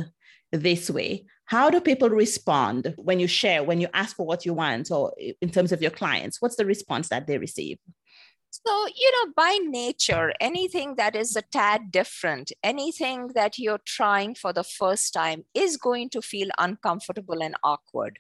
this 0.52 0.90
way. 0.90 1.26
How 1.46 1.70
do 1.70 1.80
people 1.80 2.10
respond 2.10 2.94
when 2.98 3.20
you 3.20 3.28
share, 3.28 3.64
when 3.64 3.80
you 3.80 3.88
ask 3.94 4.16
for 4.18 4.26
what 4.26 4.46
you 4.46 4.54
want, 4.54 4.92
or 4.92 5.14
in 5.42 5.50
terms 5.50 5.72
of 5.72 5.82
your 5.82 5.92
clients? 5.92 6.42
What's 6.42 6.58
the 6.58 6.66
response 6.66 7.08
that 7.10 7.26
they 7.26 7.38
receive? 7.38 7.78
So, 8.50 8.88
you 8.88 9.12
know, 9.12 9.34
by 9.36 9.60
nature, 9.64 10.34
anything 10.42 10.96
that 10.96 11.16
is 11.16 11.36
a 11.36 11.42
tad 11.42 11.92
different, 11.92 12.52
anything 12.64 13.28
that 13.36 13.60
you're 13.60 13.82
trying 13.86 14.36
for 14.36 14.52
the 14.52 14.64
first 14.64 15.14
time 15.14 15.46
is 15.54 15.78
going 15.78 16.10
to 16.12 16.22
feel 16.22 16.50
uncomfortable 16.58 17.42
and 17.42 17.56
awkward. 17.64 18.20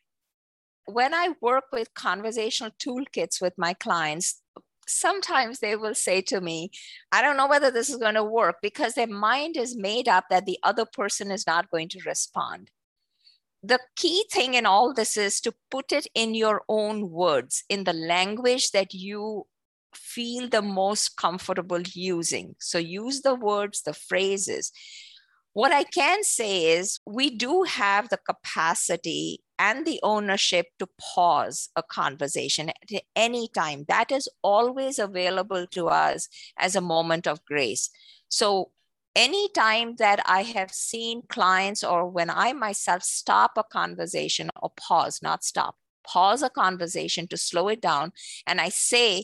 When 0.87 1.13
I 1.13 1.35
work 1.41 1.65
with 1.71 1.93
conversational 1.93 2.71
toolkits 2.79 3.41
with 3.41 3.53
my 3.57 3.73
clients, 3.73 4.41
sometimes 4.87 5.59
they 5.59 5.75
will 5.75 5.93
say 5.93 6.21
to 6.21 6.39
me, 6.39 6.71
I 7.11 7.21
don't 7.21 7.37
know 7.37 7.47
whether 7.47 7.69
this 7.69 7.89
is 7.89 7.97
going 7.97 8.15
to 8.15 8.23
work 8.23 8.57
because 8.61 8.93
their 8.93 9.07
mind 9.07 9.57
is 9.57 9.75
made 9.75 10.07
up 10.07 10.25
that 10.29 10.45
the 10.45 10.57
other 10.63 10.85
person 10.85 11.29
is 11.29 11.45
not 11.45 11.69
going 11.69 11.89
to 11.89 11.99
respond. 12.05 12.71
The 13.61 13.79
key 13.97 14.23
thing 14.31 14.53
in 14.53 14.65
all 14.65 14.93
this 14.93 15.17
is 15.17 15.41
to 15.41 15.53
put 15.69 15.91
it 15.91 16.07
in 16.15 16.35
your 16.35 16.61
own 16.69 17.09
words, 17.11 17.63
in 17.67 17.83
the 17.83 17.93
language 17.93 18.71
that 18.71 18.93
you 18.93 19.45
feel 19.93 20.47
the 20.47 20.61
most 20.61 21.17
comfortable 21.17 21.81
using. 21.93 22.55
So 22.59 22.77
use 22.77 23.21
the 23.21 23.35
words, 23.35 23.81
the 23.81 23.93
phrases. 23.93 24.71
What 25.57 25.71
I 25.71 25.85
can 25.85 26.23
say 26.23 26.77
is 26.77 26.99
we 27.07 27.31
do 27.31 27.63
have 27.63 28.09
the 28.09 28.19
capacity 28.19 29.39
and 29.57 29.87
the 29.87 29.99
ownership 30.03 30.67
to 30.77 30.87
pause 31.01 31.69
a 31.75 31.81
conversation 31.81 32.69
at 32.69 33.01
any 33.15 33.47
time. 33.47 33.83
That 33.87 34.11
is 34.11 34.29
always 34.43 34.99
available 34.99 35.65
to 35.71 35.87
us 35.87 36.29
as 36.59 36.75
a 36.75 36.79
moment 36.79 37.25
of 37.25 37.43
grace. 37.43 37.89
So 38.29 38.69
anytime 39.15 39.95
that 39.95 40.21
I 40.27 40.43
have 40.43 40.71
seen 40.71 41.23
clients 41.27 41.83
or 41.83 42.07
when 42.07 42.29
I 42.29 42.53
myself 42.53 43.01
stop 43.01 43.53
a 43.57 43.63
conversation 43.63 44.51
or 44.61 44.69
pause, 44.77 45.23
not 45.23 45.43
stop, 45.43 45.75
pause 46.05 46.43
a 46.43 46.51
conversation 46.51 47.27
to 47.29 47.35
slow 47.35 47.67
it 47.69 47.81
down, 47.81 48.11
and 48.45 48.61
I 48.61 48.69
say, 48.69 49.23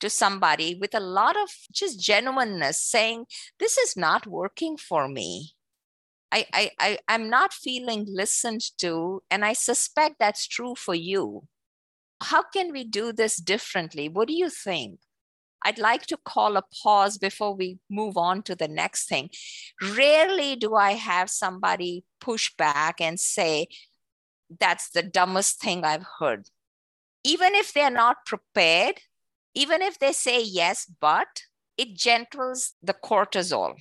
to 0.00 0.10
somebody 0.10 0.74
with 0.74 0.94
a 0.94 1.00
lot 1.00 1.36
of 1.36 1.48
just 1.72 1.98
genuineness 1.98 2.80
saying 2.82 3.24
this 3.58 3.78
is 3.78 3.96
not 3.96 4.26
working 4.26 4.76
for 4.76 5.08
me 5.08 5.55
I, 6.32 6.46
I, 6.52 6.70
I 6.78 6.98
i'm 7.08 7.30
not 7.30 7.52
feeling 7.52 8.06
listened 8.08 8.62
to 8.78 9.22
and 9.30 9.44
i 9.44 9.52
suspect 9.52 10.16
that's 10.18 10.46
true 10.46 10.74
for 10.74 10.94
you 10.94 11.46
how 12.22 12.42
can 12.42 12.72
we 12.72 12.84
do 12.84 13.12
this 13.12 13.36
differently 13.36 14.08
what 14.08 14.28
do 14.28 14.34
you 14.34 14.50
think 14.50 14.98
I'd 15.66 15.78
like 15.78 16.06
to 16.06 16.16
call 16.16 16.56
a 16.56 16.62
pause 16.82 17.18
before 17.18 17.52
we 17.54 17.78
move 17.90 18.16
on 18.16 18.42
to 18.42 18.54
the 18.54 18.68
next 18.68 19.08
thing. 19.08 19.30
Rarely 19.96 20.54
do 20.54 20.76
I 20.76 20.92
have 20.92 21.28
somebody 21.28 22.04
push 22.20 22.54
back 22.56 23.00
and 23.00 23.18
say, 23.18 23.66
That's 24.60 24.90
the 24.90 25.02
dumbest 25.02 25.60
thing 25.60 25.84
I've 25.84 26.06
heard. 26.20 26.50
Even 27.24 27.56
if 27.56 27.72
they're 27.72 27.90
not 27.90 28.26
prepared, 28.26 29.00
even 29.54 29.82
if 29.82 29.98
they 29.98 30.12
say 30.12 30.40
yes, 30.40 30.86
but 31.00 31.42
it 31.76 31.96
gentles 31.96 32.74
the 32.80 32.94
cortisol, 32.94 33.74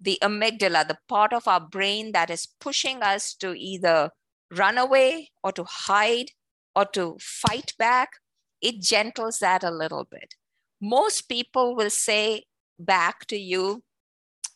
the 0.00 0.18
amygdala, 0.22 0.86
the 0.86 0.98
part 1.08 1.32
of 1.32 1.48
our 1.48 1.60
brain 1.60 2.12
that 2.12 2.30
is 2.30 2.46
pushing 2.60 3.02
us 3.02 3.34
to 3.34 3.54
either 3.54 4.10
run 4.50 4.78
away 4.78 5.30
or 5.42 5.52
to 5.52 5.64
hide 5.64 6.30
or 6.74 6.84
to 6.86 7.16
fight 7.20 7.74
back. 7.78 8.10
It 8.60 8.80
gentles 8.80 9.38
that 9.38 9.62
a 9.62 9.70
little 9.70 10.04
bit. 10.04 10.34
Most 10.80 11.22
people 11.22 11.74
will 11.74 11.90
say 11.90 12.44
back 12.78 13.26
to 13.26 13.36
you, 13.36 13.82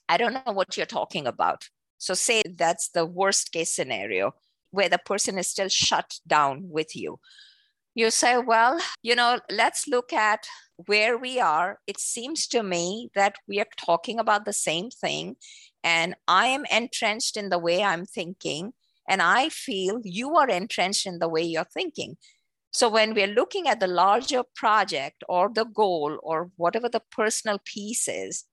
I 0.08 0.16
don't 0.16 0.34
know 0.34 0.52
what 0.52 0.76
you're 0.76 0.86
talking 0.86 1.26
about. 1.26 1.68
So, 1.98 2.14
say 2.14 2.42
that's 2.42 2.88
the 2.88 3.06
worst 3.06 3.52
case 3.52 3.74
scenario 3.74 4.34
where 4.70 4.88
the 4.88 4.98
person 4.98 5.38
is 5.38 5.46
still 5.48 5.68
shut 5.68 6.18
down 6.26 6.68
with 6.68 6.96
you 6.96 7.20
you 7.94 8.10
say, 8.10 8.38
well, 8.38 8.80
you 9.02 9.14
know, 9.14 9.38
let's 9.50 9.86
look 9.86 10.12
at 10.12 10.46
where 10.86 11.18
we 11.18 11.38
are. 11.38 11.78
It 11.86 12.00
seems 12.00 12.46
to 12.48 12.62
me 12.62 13.10
that 13.14 13.36
we 13.46 13.60
are 13.60 13.66
talking 13.76 14.18
about 14.18 14.44
the 14.44 14.52
same 14.52 14.90
thing, 14.90 15.36
and 15.84 16.14
I 16.26 16.46
am 16.46 16.64
entrenched 16.70 17.36
in 17.36 17.50
the 17.50 17.58
way 17.58 17.82
I'm 17.82 18.06
thinking, 18.06 18.72
and 19.08 19.20
I 19.20 19.48
feel 19.48 20.00
you 20.04 20.36
are 20.36 20.48
entrenched 20.48 21.06
in 21.06 21.18
the 21.18 21.28
way 21.28 21.42
you're 21.42 21.64
thinking. 21.64 22.16
So 22.70 22.88
when 22.88 23.12
we're 23.12 23.26
looking 23.26 23.68
at 23.68 23.80
the 23.80 23.86
larger 23.86 24.44
project 24.56 25.22
or 25.28 25.50
the 25.52 25.64
goal 25.64 26.18
or 26.22 26.50
whatever 26.56 26.88
the 26.88 27.02
personal 27.10 27.58
piece 27.62 28.08
is, 28.08 28.44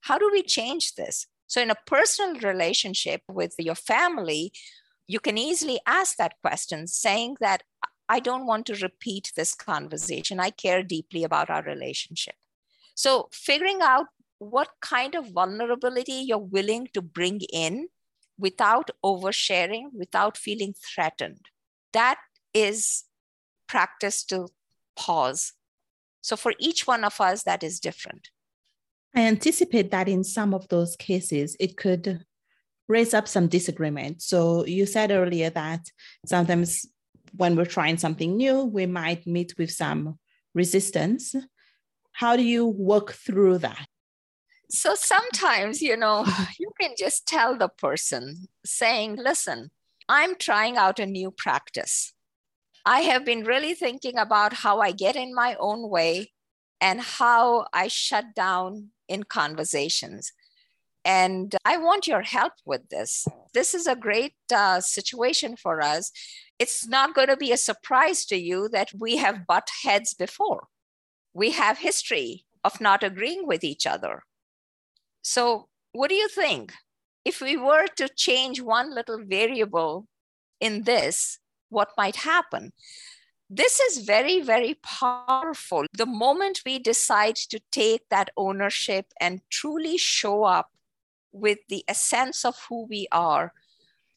how 0.00 0.16
do 0.16 0.30
we 0.32 0.42
change 0.42 0.94
this? 0.94 1.26
So 1.46 1.60
in 1.60 1.70
a 1.70 1.76
personal 1.86 2.40
relationship 2.40 3.20
with 3.28 3.54
your 3.58 3.74
family, 3.74 4.52
you 5.06 5.20
can 5.20 5.36
easily 5.36 5.78
ask 5.86 6.16
that 6.16 6.40
question 6.40 6.86
saying 6.86 7.36
that 7.40 7.62
I 8.08 8.20
don't 8.20 8.46
want 8.46 8.66
to 8.66 8.74
repeat 8.74 9.32
this 9.34 9.54
conversation. 9.54 10.40
I 10.40 10.50
care 10.50 10.82
deeply 10.82 11.24
about 11.24 11.50
our 11.50 11.62
relationship. 11.62 12.34
So, 12.94 13.28
figuring 13.32 13.78
out 13.82 14.06
what 14.38 14.68
kind 14.80 15.14
of 15.14 15.32
vulnerability 15.32 16.12
you're 16.12 16.38
willing 16.38 16.88
to 16.92 17.02
bring 17.02 17.40
in 17.52 17.88
without 18.38 18.90
oversharing, 19.04 19.86
without 19.94 20.36
feeling 20.36 20.74
threatened, 20.74 21.46
that 21.92 22.18
is 22.52 23.04
practice 23.68 24.22
to 24.24 24.48
pause. 24.96 25.52
So, 26.20 26.36
for 26.36 26.52
each 26.58 26.86
one 26.86 27.04
of 27.04 27.20
us, 27.20 27.42
that 27.44 27.62
is 27.62 27.80
different. 27.80 28.28
I 29.14 29.22
anticipate 29.22 29.90
that 29.92 30.08
in 30.08 30.24
some 30.24 30.54
of 30.54 30.68
those 30.68 30.96
cases, 30.96 31.56
it 31.58 31.76
could 31.76 32.24
raise 32.88 33.14
up 33.14 33.28
some 33.28 33.48
disagreement. 33.48 34.22
So, 34.22 34.66
you 34.66 34.86
said 34.86 35.10
earlier 35.10 35.50
that 35.50 35.90
sometimes 36.26 36.86
when 37.36 37.56
we're 37.56 37.64
trying 37.64 37.98
something 37.98 38.36
new, 38.36 38.64
we 38.64 38.86
might 38.86 39.26
meet 39.26 39.54
with 39.58 39.70
some 39.70 40.18
resistance. 40.54 41.34
How 42.12 42.36
do 42.36 42.42
you 42.42 42.66
work 42.66 43.12
through 43.12 43.58
that? 43.58 43.86
So 44.70 44.94
sometimes, 44.94 45.82
you 45.82 45.96
know, 45.96 46.24
you 46.58 46.70
can 46.80 46.94
just 46.98 47.26
tell 47.26 47.56
the 47.56 47.68
person 47.68 48.48
saying, 48.64 49.16
listen, 49.16 49.70
I'm 50.08 50.36
trying 50.36 50.76
out 50.76 50.98
a 50.98 51.06
new 51.06 51.30
practice. 51.30 52.12
I 52.86 53.00
have 53.00 53.24
been 53.24 53.44
really 53.44 53.74
thinking 53.74 54.18
about 54.18 54.52
how 54.52 54.80
I 54.80 54.92
get 54.92 55.16
in 55.16 55.34
my 55.34 55.56
own 55.58 55.88
way 55.88 56.32
and 56.80 57.00
how 57.00 57.66
I 57.72 57.88
shut 57.88 58.34
down 58.34 58.90
in 59.08 59.22
conversations. 59.22 60.32
And 61.04 61.54
I 61.64 61.76
want 61.76 62.06
your 62.06 62.22
help 62.22 62.54
with 62.64 62.88
this. 62.90 63.26
This 63.52 63.74
is 63.74 63.86
a 63.86 63.96
great 63.96 64.34
uh, 64.54 64.80
situation 64.80 65.56
for 65.56 65.82
us 65.82 66.10
it's 66.58 66.86
not 66.86 67.14
going 67.14 67.28
to 67.28 67.36
be 67.36 67.52
a 67.52 67.56
surprise 67.56 68.24
to 68.26 68.36
you 68.36 68.68
that 68.68 68.90
we 68.98 69.16
have 69.16 69.46
butt 69.46 69.68
heads 69.82 70.14
before. 70.14 70.68
We 71.32 71.50
have 71.50 71.78
history 71.78 72.44
of 72.62 72.80
not 72.80 73.02
agreeing 73.02 73.46
with 73.46 73.64
each 73.64 73.86
other. 73.86 74.24
So, 75.22 75.68
what 75.92 76.08
do 76.08 76.14
you 76.14 76.28
think? 76.28 76.72
If 77.24 77.40
we 77.40 77.56
were 77.56 77.86
to 77.96 78.08
change 78.08 78.60
one 78.60 78.94
little 78.94 79.24
variable 79.24 80.06
in 80.60 80.82
this, 80.82 81.38
what 81.70 81.90
might 81.96 82.16
happen? 82.16 82.72
This 83.50 83.80
is 83.80 84.04
very, 84.04 84.40
very 84.40 84.74
powerful. 84.82 85.86
The 85.92 86.06
moment 86.06 86.62
we 86.64 86.78
decide 86.78 87.36
to 87.36 87.60
take 87.70 88.08
that 88.10 88.30
ownership 88.36 89.06
and 89.20 89.40
truly 89.50 89.96
show 89.96 90.44
up 90.44 90.70
with 91.32 91.58
the 91.68 91.84
essence 91.88 92.44
of 92.44 92.56
who 92.68 92.86
we 92.86 93.06
are, 93.12 93.52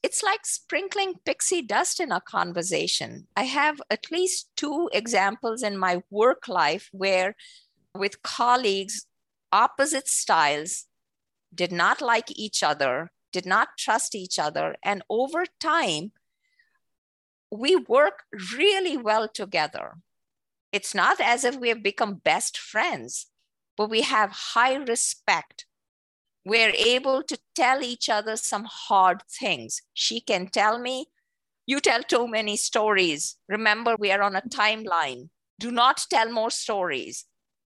it's 0.08 0.24
like 0.24 0.46
sprinkling 0.46 1.16
pixie 1.26 1.62
dust 1.62 2.00
in 2.00 2.14
a 2.14 2.22
conversation. 2.22 3.28
I 3.36 3.44
have 3.44 3.82
at 3.90 4.10
least 4.10 4.50
two 4.56 4.90
examples 4.94 5.62
in 5.62 5.78
my 5.78 6.02
work 6.10 6.48
life 6.48 6.88
where, 6.94 7.36
with 7.94 8.24
colleagues, 8.24 9.06
opposite 9.52 10.08
styles 10.08 10.86
did 11.54 11.74
not 11.74 12.00
like 12.00 12.32
each 12.32 12.64
other, 12.64 13.12
did 13.34 13.46
not 13.46 13.78
trust 13.78 14.16
each 14.16 14.40
other. 14.40 14.78
And 14.82 15.04
over 15.10 15.44
time, 15.60 16.14
we 17.52 17.76
work 17.76 18.24
really 18.58 18.96
well 18.96 19.28
together. 19.28 19.96
It's 20.72 20.96
not 20.96 21.20
as 21.20 21.44
if 21.44 21.58
we 21.58 21.68
have 21.68 21.84
become 21.84 22.22
best 22.24 22.58
friends, 22.58 23.26
but 23.76 23.90
we 23.90 24.04
have 24.04 24.32
high 24.32 24.76
respect 24.76 25.66
we're 26.48 26.72
able 26.72 27.24
to 27.24 27.38
tell 27.56 27.84
each 27.84 28.08
other 28.08 28.38
some 28.38 28.66
hard 28.70 29.22
things. 29.30 29.82
She 29.94 30.22
can 30.22 30.48
tell 30.48 30.80
me, 30.80 31.08
You 31.66 31.82
tell 31.82 32.04
too 32.04 32.26
many 32.26 32.56
stories. 32.56 33.36
Remember, 33.50 33.98
we 34.00 34.12
are 34.12 34.22
on 34.22 34.38
a 34.38 34.42
timeline. 34.42 35.30
Do 35.60 35.72
not 35.72 36.06
tell 36.10 36.32
more 36.32 36.50
stories. 36.50 37.26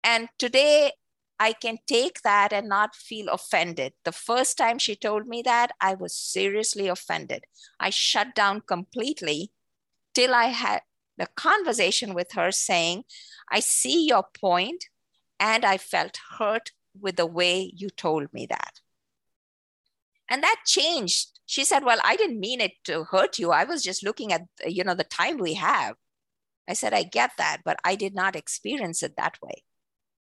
And 0.03 0.29
today, 0.39 0.93
I 1.39 1.53
can 1.53 1.77
take 1.85 2.21
that 2.23 2.51
and 2.51 2.67
not 2.67 2.95
feel 2.95 3.29
offended. 3.29 3.93
The 4.05 4.11
first 4.11 4.57
time 4.57 4.79
she 4.79 4.95
told 4.95 5.27
me 5.27 5.43
that, 5.43 5.71
I 5.79 5.93
was 5.93 6.17
seriously 6.17 6.87
offended. 6.87 7.43
I 7.79 7.91
shut 7.91 8.33
down 8.33 8.61
completely 8.61 9.51
till 10.15 10.33
I 10.33 10.45
had 10.45 10.81
the 11.17 11.27
conversation 11.35 12.15
with 12.15 12.31
her 12.31 12.51
saying, 12.51 13.03
I 13.51 13.59
see 13.59 14.07
your 14.07 14.25
point, 14.33 14.85
and 15.39 15.63
I 15.63 15.77
felt 15.77 16.17
hurt 16.39 16.71
with 16.99 17.15
the 17.15 17.25
way 17.25 17.71
you 17.75 17.89
told 17.89 18.33
me 18.33 18.45
that. 18.47 18.79
And 20.29 20.43
that 20.43 20.61
changed. 20.65 21.39
She 21.45 21.65
said, 21.65 21.83
Well, 21.83 21.99
I 22.03 22.15
didn't 22.15 22.39
mean 22.39 22.61
it 22.61 22.73
to 22.85 23.03
hurt 23.03 23.37
you. 23.37 23.51
I 23.51 23.63
was 23.65 23.83
just 23.83 24.03
looking 24.03 24.31
at, 24.31 24.43
you 24.65 24.83
know, 24.83 24.95
the 24.95 25.03
time 25.03 25.37
we 25.37 25.55
have. 25.55 25.95
I 26.67 26.73
said, 26.73 26.93
I 26.93 27.03
get 27.03 27.31
that, 27.37 27.57
but 27.65 27.77
I 27.83 27.95
did 27.95 28.15
not 28.15 28.35
experience 28.35 29.03
it 29.03 29.17
that 29.17 29.37
way. 29.41 29.63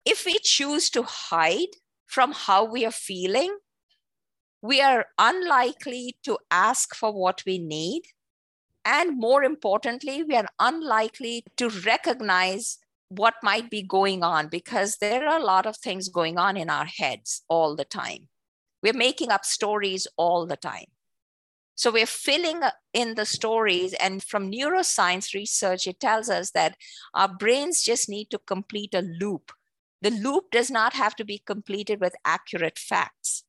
If 0.04 0.24
we 0.24 0.38
choose 0.42 0.88
to 0.90 1.02
hide 1.02 1.76
from 2.06 2.32
how 2.32 2.64
we 2.64 2.84
are 2.86 2.90
feeling, 2.92 3.58
we 4.62 4.80
are 4.80 5.06
unlikely 5.18 6.16
to 6.24 6.38
ask 6.50 6.94
for 6.94 7.12
what 7.12 7.42
we 7.44 7.58
need. 7.58 8.02
And 8.84 9.18
more 9.18 9.44
importantly, 9.44 10.22
we 10.22 10.34
are 10.36 10.48
unlikely 10.58 11.44
to 11.56 11.68
recognize 11.68 12.78
what 13.16 13.34
might 13.42 13.70
be 13.70 13.82
going 13.82 14.22
on 14.22 14.48
because 14.48 14.96
there 14.96 15.26
are 15.28 15.38
a 15.38 15.44
lot 15.44 15.66
of 15.66 15.76
things 15.76 16.08
going 16.08 16.38
on 16.38 16.56
in 16.56 16.70
our 16.70 16.86
heads 16.86 17.42
all 17.48 17.76
the 17.76 17.84
time. 17.84 18.28
We're 18.82 18.92
making 18.92 19.30
up 19.30 19.44
stories 19.44 20.06
all 20.16 20.46
the 20.46 20.56
time. 20.56 20.86
So 21.74 21.90
we're 21.90 22.06
filling 22.06 22.60
in 22.92 23.14
the 23.14 23.24
stories. 23.24 23.94
And 23.94 24.22
from 24.22 24.50
neuroscience 24.50 25.34
research, 25.34 25.86
it 25.86 26.00
tells 26.00 26.28
us 26.28 26.50
that 26.52 26.76
our 27.14 27.28
brains 27.28 27.82
just 27.82 28.08
need 28.08 28.30
to 28.30 28.38
complete 28.38 28.94
a 28.94 29.02
loop. 29.02 29.52
The 30.00 30.10
loop 30.10 30.50
does 30.50 30.70
not 30.70 30.94
have 30.94 31.14
to 31.16 31.24
be 31.24 31.38
completed 31.38 32.00
with 32.00 32.14
accurate 32.24 32.78
facts. 32.78 33.44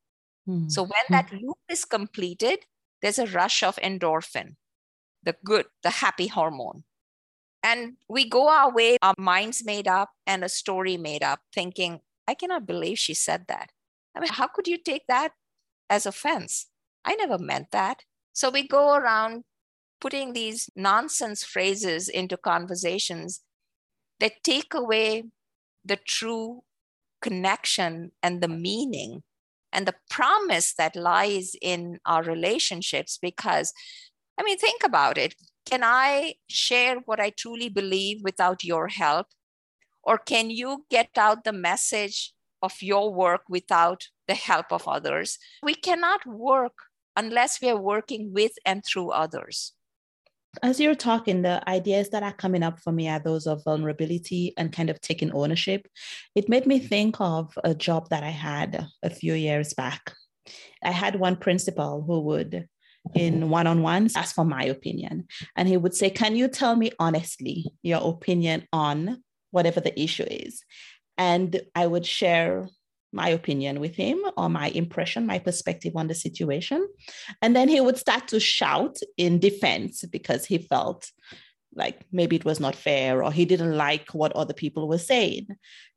Mm-hmm. 0.48 0.68
So 0.68 0.82
when 0.82 1.04
that 1.10 1.32
loop 1.32 1.58
is 1.68 1.84
completed, 1.84 2.60
there's 3.02 3.18
a 3.18 3.26
rush 3.26 3.62
of 3.62 3.76
endorphin, 3.76 4.56
the 5.22 5.36
good, 5.44 5.66
the 5.82 5.90
happy 5.90 6.28
hormone. 6.28 6.84
And 7.64 7.94
we 8.10 8.28
go 8.28 8.48
our 8.48 8.70
way, 8.70 8.98
our 9.00 9.14
minds 9.16 9.64
made 9.64 9.88
up 9.88 10.10
and 10.26 10.44
a 10.44 10.50
story 10.50 10.98
made 10.98 11.22
up, 11.22 11.40
thinking, 11.52 12.00
I 12.28 12.34
cannot 12.34 12.66
believe 12.66 12.98
she 12.98 13.14
said 13.14 13.46
that. 13.48 13.70
I 14.14 14.20
mean, 14.20 14.30
how 14.30 14.48
could 14.48 14.68
you 14.68 14.76
take 14.76 15.06
that 15.08 15.32
as 15.88 16.04
offense? 16.04 16.66
I 17.06 17.14
never 17.14 17.38
meant 17.38 17.70
that. 17.72 18.02
So 18.34 18.50
we 18.50 18.68
go 18.68 18.94
around 18.94 19.44
putting 19.98 20.34
these 20.34 20.68
nonsense 20.76 21.42
phrases 21.42 22.08
into 22.08 22.36
conversations 22.36 23.40
that 24.20 24.44
take 24.44 24.74
away 24.74 25.24
the 25.82 25.96
true 25.96 26.64
connection 27.22 28.12
and 28.22 28.42
the 28.42 28.48
meaning 28.48 29.22
and 29.72 29.86
the 29.86 29.94
promise 30.10 30.74
that 30.74 30.94
lies 30.94 31.56
in 31.62 31.98
our 32.04 32.22
relationships. 32.22 33.18
Because, 33.20 33.72
I 34.38 34.42
mean, 34.42 34.58
think 34.58 34.82
about 34.84 35.16
it. 35.16 35.34
Can 35.66 35.82
I 35.82 36.34
share 36.48 36.96
what 37.06 37.20
I 37.20 37.30
truly 37.30 37.68
believe 37.68 38.20
without 38.22 38.64
your 38.64 38.88
help? 38.88 39.28
Or 40.02 40.18
can 40.18 40.50
you 40.50 40.84
get 40.90 41.10
out 41.16 41.44
the 41.44 41.52
message 41.52 42.34
of 42.64 42.82
your 42.82 43.12
work 43.12 43.42
without 43.48 44.08
the 44.26 44.34
help 44.34 44.72
of 44.72 44.88
others. 44.88 45.38
We 45.62 45.74
cannot 45.74 46.26
work 46.26 46.72
unless 47.14 47.60
we 47.60 47.68
are 47.68 47.80
working 47.80 48.32
with 48.32 48.52
and 48.64 48.82
through 48.84 49.10
others. 49.10 49.72
As 50.62 50.80
you're 50.80 50.94
talking, 50.94 51.42
the 51.42 51.68
ideas 51.68 52.10
that 52.10 52.22
are 52.22 52.32
coming 52.32 52.62
up 52.62 52.80
for 52.80 52.92
me 52.92 53.08
are 53.08 53.18
those 53.18 53.46
of 53.46 53.64
vulnerability 53.64 54.54
and 54.56 54.72
kind 54.72 54.88
of 54.88 55.00
taking 55.00 55.32
ownership. 55.32 55.86
It 56.34 56.48
made 56.48 56.66
me 56.66 56.78
think 56.78 57.16
of 57.20 57.52
a 57.64 57.74
job 57.74 58.08
that 58.10 58.22
I 58.22 58.30
had 58.30 58.86
a 59.02 59.10
few 59.10 59.34
years 59.34 59.74
back. 59.74 60.14
I 60.82 60.92
had 60.92 61.18
one 61.18 61.36
principal 61.36 62.04
who 62.06 62.20
would, 62.20 62.68
in 63.14 63.50
one 63.50 63.66
on 63.66 63.82
ones, 63.82 64.16
ask 64.16 64.34
for 64.34 64.44
my 64.44 64.64
opinion. 64.64 65.26
And 65.56 65.68
he 65.68 65.76
would 65.76 65.94
say, 65.94 66.10
Can 66.10 66.36
you 66.36 66.48
tell 66.48 66.76
me 66.76 66.92
honestly 66.98 67.66
your 67.82 68.00
opinion 68.02 68.66
on 68.72 69.22
whatever 69.50 69.80
the 69.80 69.98
issue 70.00 70.24
is? 70.24 70.64
And 71.18 71.60
I 71.74 71.86
would 71.86 72.06
share 72.06 72.68
my 73.12 73.28
opinion 73.28 73.78
with 73.78 73.94
him 73.94 74.20
or 74.36 74.48
my 74.48 74.68
impression, 74.70 75.26
my 75.26 75.38
perspective 75.38 75.94
on 75.94 76.08
the 76.08 76.14
situation. 76.14 76.86
And 77.40 77.54
then 77.54 77.68
he 77.68 77.80
would 77.80 77.96
start 77.96 78.28
to 78.28 78.40
shout 78.40 78.98
in 79.16 79.38
defense 79.38 80.04
because 80.10 80.44
he 80.44 80.58
felt 80.58 81.12
like 81.76 82.04
maybe 82.10 82.36
it 82.36 82.44
was 82.44 82.58
not 82.58 82.74
fair 82.74 83.22
or 83.22 83.32
he 83.32 83.44
didn't 83.44 83.76
like 83.76 84.10
what 84.10 84.32
other 84.32 84.54
people 84.54 84.88
were 84.88 84.98
saying. 84.98 85.46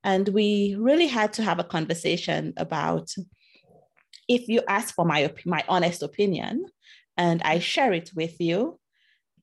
And 0.04 0.28
we 0.30 0.76
really 0.80 1.08
had 1.08 1.34
to 1.34 1.44
have 1.44 1.60
a 1.60 1.64
conversation 1.64 2.54
about 2.58 3.10
if 4.28 4.48
you 4.48 4.62
ask 4.68 4.94
for 4.94 5.06
my, 5.06 5.34
my 5.46 5.64
honest 5.68 6.04
opinion 6.04 6.66
and 7.18 7.42
I 7.44 7.60
share 7.60 7.94
it 7.94 8.12
with 8.16 8.40
you, 8.40 8.80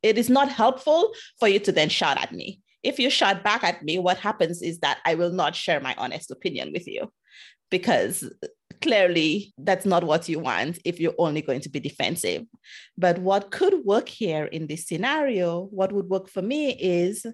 it 0.03 0.19
is 0.19 0.31
not 0.31 0.51
helpful 0.51 1.13
for 1.39 1.49
you 1.49 1.59
to 1.61 1.73
then 1.73 1.89
shout 1.89 2.19
at 2.19 2.33
me 2.33 2.61
if 2.85 2.99
you 2.99 3.11
shout 3.11 3.43
back 3.43 3.65
at 3.65 3.83
me, 3.83 3.99
what 3.99 4.19
happens 4.19 4.63
is 4.63 4.79
that 4.81 4.99
I 5.05 5.15
will 5.15 5.33
not 5.33 5.57
share 5.57 5.81
my 5.81 5.95
honest 5.97 6.31
opinion 6.31 6.71
with 6.73 6.87
you 6.87 7.11
because 7.71 8.31
clearly 8.83 9.55
that's 9.57 9.87
not 9.87 10.05
what 10.05 10.29
you 10.29 10.39
want 10.39 10.79
if 10.85 11.01
you're 11.01 11.15
only 11.19 11.41
going 11.41 11.61
to 11.61 11.71
be 11.71 11.81
defensive. 11.81 12.43
But 12.99 13.19
what 13.19 13.51
could 13.51 13.85
work 13.85 14.09
here 14.09 14.45
in 14.45 14.67
this 14.67 14.87
scenario, 14.87 15.65
what 15.71 15.93
would 15.93 16.11
work 16.11 16.29
for 16.29 16.43
me 16.43 16.77
is 16.79 17.25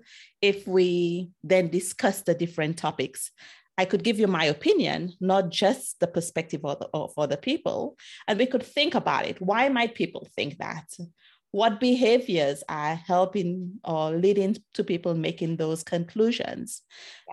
if 0.40 0.66
we 0.68 1.30
then 1.42 1.68
discuss 1.68 2.22
the 2.22 2.34
different 2.34 2.76
topics. 2.78 3.32
I 3.80 3.86
could 3.86 4.04
give 4.04 4.18
you 4.20 4.26
my 4.26 4.44
opinion, 4.44 5.14
not 5.20 5.44
just 5.48 6.00
the 6.00 6.06
perspective 6.06 6.62
of, 6.64 6.78
the, 6.80 6.88
of 6.92 7.12
other 7.16 7.38
people. 7.38 7.96
And 8.28 8.38
we 8.38 8.46
could 8.46 8.62
think 8.62 8.94
about 8.94 9.24
it. 9.26 9.40
Why 9.40 9.68
might 9.70 9.94
people 9.94 10.28
think 10.36 10.58
that? 10.58 10.88
what 11.52 11.80
behaviors 11.80 12.62
are 12.68 12.94
helping 12.94 13.80
or 13.84 14.12
leading 14.12 14.56
to 14.72 14.84
people 14.84 15.14
making 15.14 15.56
those 15.56 15.82
conclusions. 15.82 16.82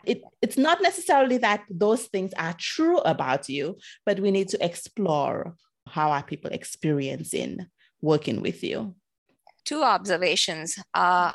It, 0.05 0.21
it's 0.41 0.57
not 0.57 0.81
necessarily 0.81 1.37
that 1.37 1.61
those 1.69 2.07
things 2.07 2.33
are 2.35 2.55
true 2.57 2.97
about 2.97 3.47
you, 3.47 3.77
but 4.07 4.19
we 4.19 4.31
need 4.31 4.49
to 4.49 4.65
explore 4.65 5.55
how 5.87 6.09
are 6.09 6.23
people 6.23 6.49
experiencing 6.51 7.67
working 8.01 8.41
with 8.41 8.63
you. 8.63 8.95
Two 9.65 9.83
observations. 9.83 10.79
Uh, 10.95 11.33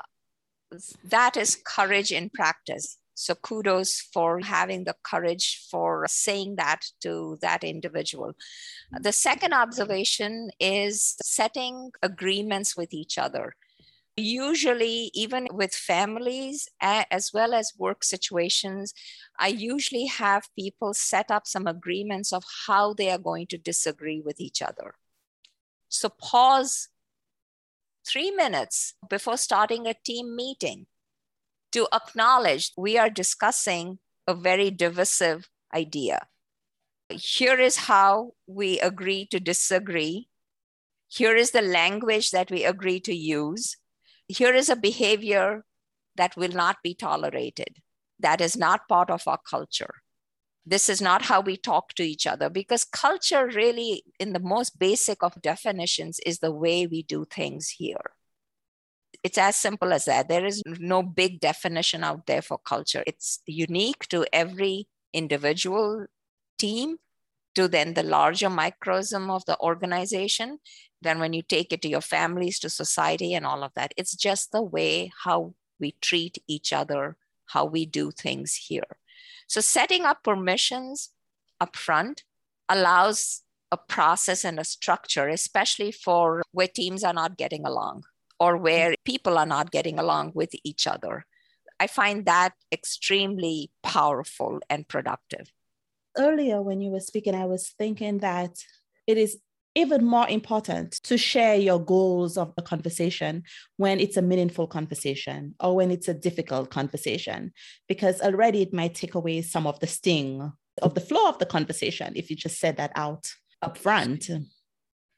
that 1.05 1.37
is 1.37 1.63
courage 1.65 2.11
in 2.11 2.31
practice. 2.31 2.99
So 3.15 3.35
kudos 3.35 4.01
for 4.01 4.41
having 4.41 4.85
the 4.85 4.97
courage 5.03 5.67
for 5.71 6.07
saying 6.09 6.57
that 6.57 6.81
to 7.03 7.39
that 7.43 7.63
individual. 7.63 8.35
The 9.01 9.13
second 9.13 9.53
observation 9.53 10.51
is 10.59 11.17
setting 11.23 11.93
agreements 12.03 12.77
with 12.77 12.95
each 12.95 13.19
other. 13.19 13.55
Usually, 14.17 15.11
even 15.15 15.49
with 15.53 15.75
families 15.75 16.69
as 16.81 17.31
well 17.33 17.55
as 17.55 17.73
work 17.79 18.05
situations, 18.05 18.93
I 19.39 19.49
usually 19.49 20.07
have 20.07 20.55
people 20.55 20.93
set 20.93 21.31
up 21.31 21.47
some 21.47 21.67
agreements 21.67 22.33
of 22.33 22.45
how 22.67 22.93
they 22.93 23.11
are 23.11 23.19
going 23.19 23.47
to 23.49 23.59
disagree 23.59 24.21
with 24.21 24.39
each 24.39 24.61
other. 24.61 24.97
So, 25.89 26.11
pause 26.11 26.89
three 28.07 28.31
minutes 28.31 28.95
before 29.09 29.39
starting 29.39 29.87
a 29.87 29.95
team 29.95 30.37
meeting 30.37 30.87
to 31.73 31.89
acknowledge 31.93 32.73
we 32.77 32.97
are 32.99 33.11
discussing 33.11 33.99
a 34.27 34.35
very 34.35 34.71
divisive 34.71 35.49
idea. 35.75 36.27
Here 37.09 37.59
is 37.59 37.77
how 37.77 38.33
we 38.47 38.79
agree 38.81 39.27
to 39.27 39.41
disagree. 39.41 40.29
Here 41.09 41.35
is 41.35 41.51
the 41.51 41.63
language 41.63 42.31
that 42.31 42.51
we 42.51 42.65
agree 42.65 43.01
to 43.01 43.15
use. 43.15 43.77
Here 44.29 44.55
is 44.55 44.69
a 44.69 44.77
behavior 44.77 45.65
that 46.17 46.37
will 46.37 46.53
not 46.53 46.77
be 46.83 46.95
tolerated. 46.95 47.79
That 48.19 48.41
is 48.41 48.57
not 48.57 48.89
part 48.89 49.11
of 49.11 49.27
our 49.27 49.39
culture. 49.39 49.95
This 50.65 50.89
is 50.89 51.03
not 51.03 51.23
how 51.23 51.41
we 51.41 51.57
talk 51.57 51.93
to 51.95 52.05
each 52.05 52.27
other 52.27 52.49
because 52.49 52.85
culture, 52.85 53.47
really, 53.49 54.05
in 54.21 54.33
the 54.33 54.39
most 54.39 54.79
basic 54.79 55.23
of 55.23 55.43
definitions, 55.43 56.21
is 56.25 56.39
the 56.39 56.53
way 56.53 56.87
we 56.87 57.03
do 57.03 57.25
things 57.25 57.71
here. 57.71 58.13
It's 59.23 59.39
as 59.39 59.57
simple 59.57 59.93
as 59.93 60.07
that. 60.07 60.29
There 60.29 60.45
is 60.45 60.63
no 60.67 61.03
big 61.03 61.41
definition 61.41 62.03
out 62.03 62.27
there 62.27 62.43
for 62.43 62.59
culture. 62.59 63.05
It's 63.07 63.41
unique 63.47 64.09
to 64.09 64.27
every 64.33 64.89
individual 65.13 66.07
team, 66.59 66.99
to 67.55 67.69
then 67.69 67.95
the 67.95 68.03
larger 68.03 68.51
microcosm 68.51 69.31
of 69.31 69.45
the 69.45 69.59
organization. 69.61 70.59
Then, 71.01 71.21
when 71.21 71.33
you 71.33 71.43
take 71.43 71.73
it 71.73 71.83
to 71.83 71.89
your 71.89 72.01
families, 72.01 72.59
to 72.61 72.71
society, 72.71 73.35
and 73.35 73.47
all 73.47 73.63
of 73.63 73.73
that, 73.75 73.93
it's 73.97 74.17
just 74.17 74.51
the 74.53 74.63
way 74.63 75.13
how 75.25 75.55
we 75.79 75.95
treat 76.01 76.39
each 76.49 76.73
other, 76.73 77.17
how 77.47 77.65
we 77.65 77.87
do 77.87 78.11
things 78.11 78.55
here. 78.55 78.97
So, 79.47 79.61
setting 79.61 80.05
up 80.05 80.25
permissions 80.25 81.11
upfront 81.61 82.23
allows 82.69 83.43
a 83.71 83.77
process 83.77 84.45
and 84.45 84.59
a 84.59 84.65
structure, 84.65 85.29
especially 85.29 85.93
for 85.93 86.43
where 86.53 86.69
teams 86.69 87.05
are 87.05 87.15
not 87.15 87.37
getting 87.37 87.65
along 87.65 88.05
or 88.39 88.57
where 88.57 88.95
people 89.05 89.39
are 89.39 89.47
not 89.47 89.71
getting 89.71 89.99
along 89.99 90.33
with 90.35 90.51
each 90.65 90.87
other. 90.87 91.25
I 91.79 91.87
find 91.87 92.27
that 92.27 92.53
extremely 92.71 93.71
powerful 93.83 94.61
and 94.71 94.87
productive. 94.87 95.53
Earlier, 96.17 96.63
when 96.63 96.81
you 96.81 96.91
were 96.91 97.01
speaking, 97.01 97.35
I 97.35 97.47
was 97.47 97.75
thinking 97.79 98.19
that 98.19 98.57
it 99.07 99.19
is 99.19 99.39
even 99.75 100.05
more 100.05 100.29
important 100.29 100.93
to 101.05 101.17
share 101.17 101.57
your 101.57 101.83
goals 101.83 102.37
of 102.37 102.55
the 102.57 102.63
conversation 102.63 103.43
when 103.79 104.01
it's 104.01 104.17
a 104.17 104.23
meaningful 104.23 104.67
conversation 104.67 105.55
or 105.61 105.75
when 105.75 105.91
it's 105.91 106.09
a 106.09 106.15
difficult 106.15 106.71
conversation, 106.71 107.53
because 107.89 108.21
already 108.21 108.63
it 108.63 108.75
might 108.75 108.95
take 108.95 109.15
away 109.15 109.41
some 109.43 109.67
of 109.67 109.81
the 109.81 109.87
sting 109.87 110.53
of 110.83 110.95
the 110.95 111.01
flow 111.01 111.29
of 111.29 111.39
the 111.39 111.47
conversation 111.47 112.13
if 112.17 112.31
you 112.31 112.37
just 112.37 112.59
said 112.59 112.77
that 112.77 112.93
out 112.95 113.33
up 113.63 113.79
front. 113.79 114.29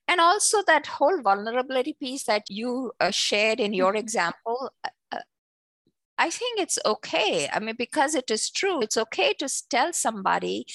And 0.06 0.20
also 0.20 0.62
that 0.66 0.86
whole 0.86 1.22
vulnerability 1.22 1.96
piece 1.98 2.24
that 2.24 2.44
you 2.48 2.92
uh, 3.00 3.10
shared 3.10 3.58
in 3.58 3.72
your 3.72 3.96
example, 3.96 4.70
uh, 4.84 4.88
uh, 5.12 5.18
I 6.18 6.30
think 6.30 6.60
it's 6.60 6.78
okay. 6.84 7.48
I 7.52 7.58
mean, 7.58 7.74
because 7.76 8.14
it 8.14 8.30
is 8.30 8.50
true, 8.50 8.82
it's 8.82 8.96
okay 8.96 9.32
to 9.38 9.48
tell 9.70 9.92
somebody 9.92 10.66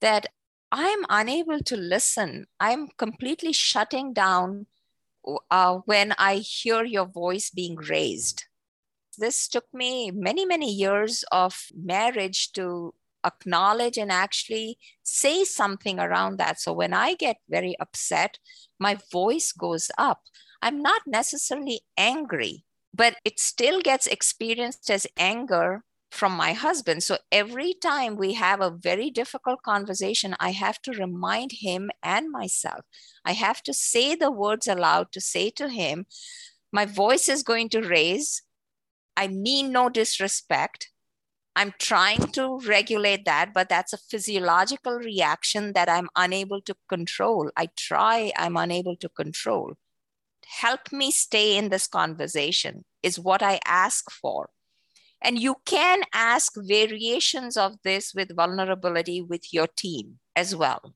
that 0.00 0.26
I'm 0.70 1.04
unable 1.08 1.60
to 1.60 1.76
listen. 1.76 2.46
I'm 2.60 2.88
completely 2.98 3.52
shutting 3.52 4.12
down 4.12 4.66
uh, 5.50 5.78
when 5.86 6.14
I 6.18 6.36
hear 6.36 6.84
your 6.84 7.06
voice 7.06 7.50
being 7.50 7.76
raised. 7.76 8.44
This 9.16 9.48
took 9.48 9.66
me 9.72 10.10
many, 10.10 10.44
many 10.44 10.70
years 10.70 11.24
of 11.30 11.66
marriage 11.74 12.52
to 12.52 12.94
acknowledge 13.24 13.96
and 13.96 14.12
actually 14.12 14.78
say 15.02 15.44
something 15.44 15.98
around 15.98 16.38
that. 16.38 16.60
So 16.60 16.72
when 16.72 16.92
I 16.92 17.14
get 17.14 17.36
very 17.48 17.76
upset, 17.80 18.38
my 18.78 18.98
voice 19.10 19.52
goes 19.52 19.90
up. 19.98 20.22
I'm 20.62 20.80
not 20.80 21.02
necessarily 21.06 21.80
angry, 21.96 22.64
but 22.92 23.16
it 23.24 23.40
still 23.40 23.80
gets 23.80 24.06
experienced 24.06 24.90
as 24.90 25.06
anger 25.16 25.84
from 26.14 26.32
my 26.32 26.52
husband. 26.52 27.02
So 27.02 27.18
every 27.32 27.74
time 27.74 28.16
we 28.16 28.34
have 28.34 28.60
a 28.60 28.70
very 28.70 29.10
difficult 29.10 29.62
conversation, 29.62 30.36
I 30.38 30.52
have 30.52 30.80
to 30.82 30.92
remind 30.92 31.52
him 31.52 31.90
and 32.02 32.30
myself. 32.30 32.84
I 33.24 33.32
have 33.32 33.62
to 33.64 33.74
say 33.74 34.14
the 34.14 34.30
words 34.30 34.68
aloud 34.68 35.10
to 35.12 35.20
say 35.20 35.50
to 35.50 35.68
him, 35.68 36.06
My 36.72 36.86
voice 36.86 37.28
is 37.28 37.42
going 37.42 37.68
to 37.70 37.82
raise. 37.82 38.42
I 39.16 39.28
mean 39.28 39.72
no 39.72 39.88
disrespect. 39.88 40.90
I'm 41.56 41.72
trying 41.78 42.32
to 42.32 42.58
regulate 42.66 43.24
that, 43.26 43.54
but 43.54 43.68
that's 43.68 43.92
a 43.92 43.98
physiological 43.98 44.98
reaction 44.98 45.72
that 45.74 45.88
I'm 45.88 46.08
unable 46.16 46.60
to 46.62 46.74
control. 46.88 47.50
I 47.56 47.68
try, 47.76 48.32
I'm 48.36 48.56
unable 48.56 48.96
to 48.96 49.08
control. 49.08 49.74
Help 50.60 50.92
me 50.92 51.10
stay 51.10 51.56
in 51.56 51.68
this 51.68 51.86
conversation, 51.86 52.84
is 53.02 53.20
what 53.20 53.42
I 53.42 53.60
ask 53.64 54.10
for. 54.10 54.50
And 55.22 55.38
you 55.38 55.56
can 55.64 56.02
ask 56.12 56.52
variations 56.56 57.56
of 57.56 57.76
this 57.82 58.12
with 58.14 58.36
vulnerability 58.36 59.22
with 59.22 59.54
your 59.54 59.68
team 59.68 60.18
as 60.36 60.54
well. 60.54 60.94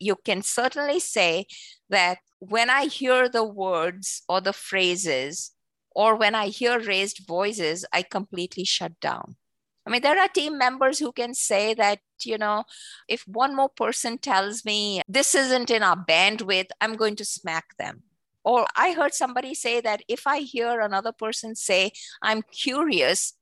You 0.00 0.16
can 0.16 0.42
certainly 0.42 0.98
say 1.00 1.46
that 1.90 2.18
when 2.40 2.70
I 2.70 2.86
hear 2.86 3.28
the 3.28 3.44
words 3.44 4.22
or 4.28 4.40
the 4.40 4.52
phrases, 4.52 5.52
or 5.94 6.16
when 6.16 6.34
I 6.34 6.48
hear 6.48 6.80
raised 6.80 7.26
voices, 7.26 7.84
I 7.92 8.02
completely 8.02 8.64
shut 8.64 8.98
down. 8.98 9.36
I 9.86 9.90
mean, 9.90 10.02
there 10.02 10.18
are 10.18 10.28
team 10.28 10.58
members 10.58 10.98
who 10.98 11.12
can 11.12 11.34
say 11.34 11.74
that, 11.74 11.98
you 12.24 12.38
know, 12.38 12.64
if 13.08 13.26
one 13.26 13.56
more 13.56 13.68
person 13.68 14.18
tells 14.18 14.64
me 14.64 15.02
this 15.08 15.34
isn't 15.34 15.70
in 15.70 15.82
our 15.82 15.96
bandwidth, 15.96 16.68
I'm 16.80 16.94
going 16.94 17.16
to 17.16 17.24
smack 17.24 17.76
them. 17.78 18.02
Or 18.44 18.66
I 18.76 18.92
heard 18.92 19.14
somebody 19.14 19.54
say 19.54 19.80
that 19.80 20.02
if 20.08 20.26
I 20.26 20.38
hear 20.38 20.80
another 20.80 21.12
person 21.12 21.54
say, 21.54 21.92
I'm 22.22 22.42
curious, 22.42 23.34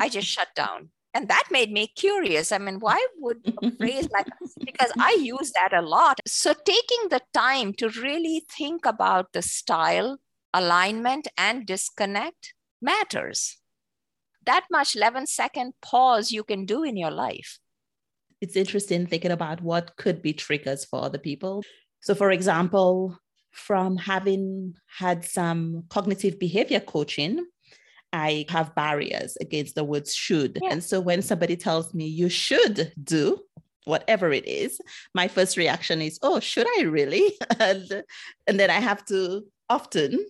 I 0.00 0.08
just 0.08 0.28
shut 0.36 0.48
down. 0.54 0.90
And 1.14 1.26
that 1.28 1.44
made 1.50 1.72
me 1.72 1.88
curious. 1.88 2.52
I 2.52 2.58
mean, 2.58 2.78
why 2.78 3.04
would 3.18 3.38
a 3.62 3.70
phrase 3.78 4.08
like 4.10 4.26
because 4.64 4.92
I 4.98 5.16
use 5.20 5.52
that 5.52 5.72
a 5.72 5.82
lot. 5.82 6.20
So 6.26 6.52
taking 6.52 7.08
the 7.08 7.22
time 7.32 7.72
to 7.74 7.88
really 7.88 8.44
think 8.56 8.84
about 8.86 9.32
the 9.32 9.42
style, 9.42 10.18
alignment, 10.52 11.26
and 11.36 11.66
disconnect 11.66 12.54
matters 12.80 13.58
that 14.48 14.64
much 14.70 14.96
11 14.96 15.26
second 15.26 15.74
pause 15.82 16.32
you 16.32 16.42
can 16.42 16.64
do 16.64 16.82
in 16.82 16.96
your 16.96 17.10
life. 17.10 17.58
It's 18.40 18.56
interesting 18.56 19.06
thinking 19.06 19.30
about 19.30 19.60
what 19.60 19.96
could 19.96 20.22
be 20.22 20.32
triggers 20.32 20.84
for 20.86 21.02
other 21.02 21.18
people. 21.18 21.62
So, 22.00 22.14
for 22.14 22.30
example, 22.30 23.18
from 23.52 23.96
having 23.96 24.74
had 24.86 25.24
some 25.24 25.84
cognitive 25.90 26.38
behavior 26.38 26.80
coaching, 26.80 27.44
I 28.12 28.46
have 28.48 28.74
barriers 28.74 29.36
against 29.38 29.74
the 29.74 29.84
words 29.84 30.14
should. 30.14 30.58
Yeah. 30.62 30.70
And 30.72 30.82
so 30.82 30.98
when 30.98 31.20
somebody 31.20 31.56
tells 31.56 31.92
me 31.92 32.06
you 32.06 32.30
should 32.30 32.92
do 33.02 33.40
whatever 33.84 34.32
it 34.32 34.46
is, 34.48 34.80
my 35.14 35.28
first 35.28 35.58
reaction 35.58 36.00
is, 36.00 36.18
oh, 36.22 36.40
should 36.40 36.66
I 36.78 36.84
really? 36.84 37.32
and, 37.58 38.02
and 38.46 38.58
then 38.58 38.70
I 38.70 38.80
have 38.80 39.04
to 39.06 39.44
often 39.68 40.24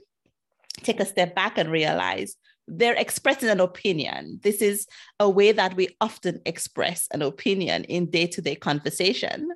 take 0.83 0.99
a 0.99 1.07
step 1.07 1.37
back 1.37 1.57
and 1.57 1.71
realize 1.71 2.37
they're 2.69 2.95
expressing 2.95 3.49
an 3.49 3.61
opinion. 3.61 4.41
This 4.43 4.61
is 4.61 4.87
a 5.19 5.29
way 5.29 5.53
that 5.53 5.75
we 5.75 5.97
often 6.01 6.41
express 6.45 7.09
an 7.13 7.23
opinion 7.23 7.85
in 7.85 8.11
day 8.11 8.27
to 8.27 8.43
day 8.43 8.55
conversation. 8.55 9.49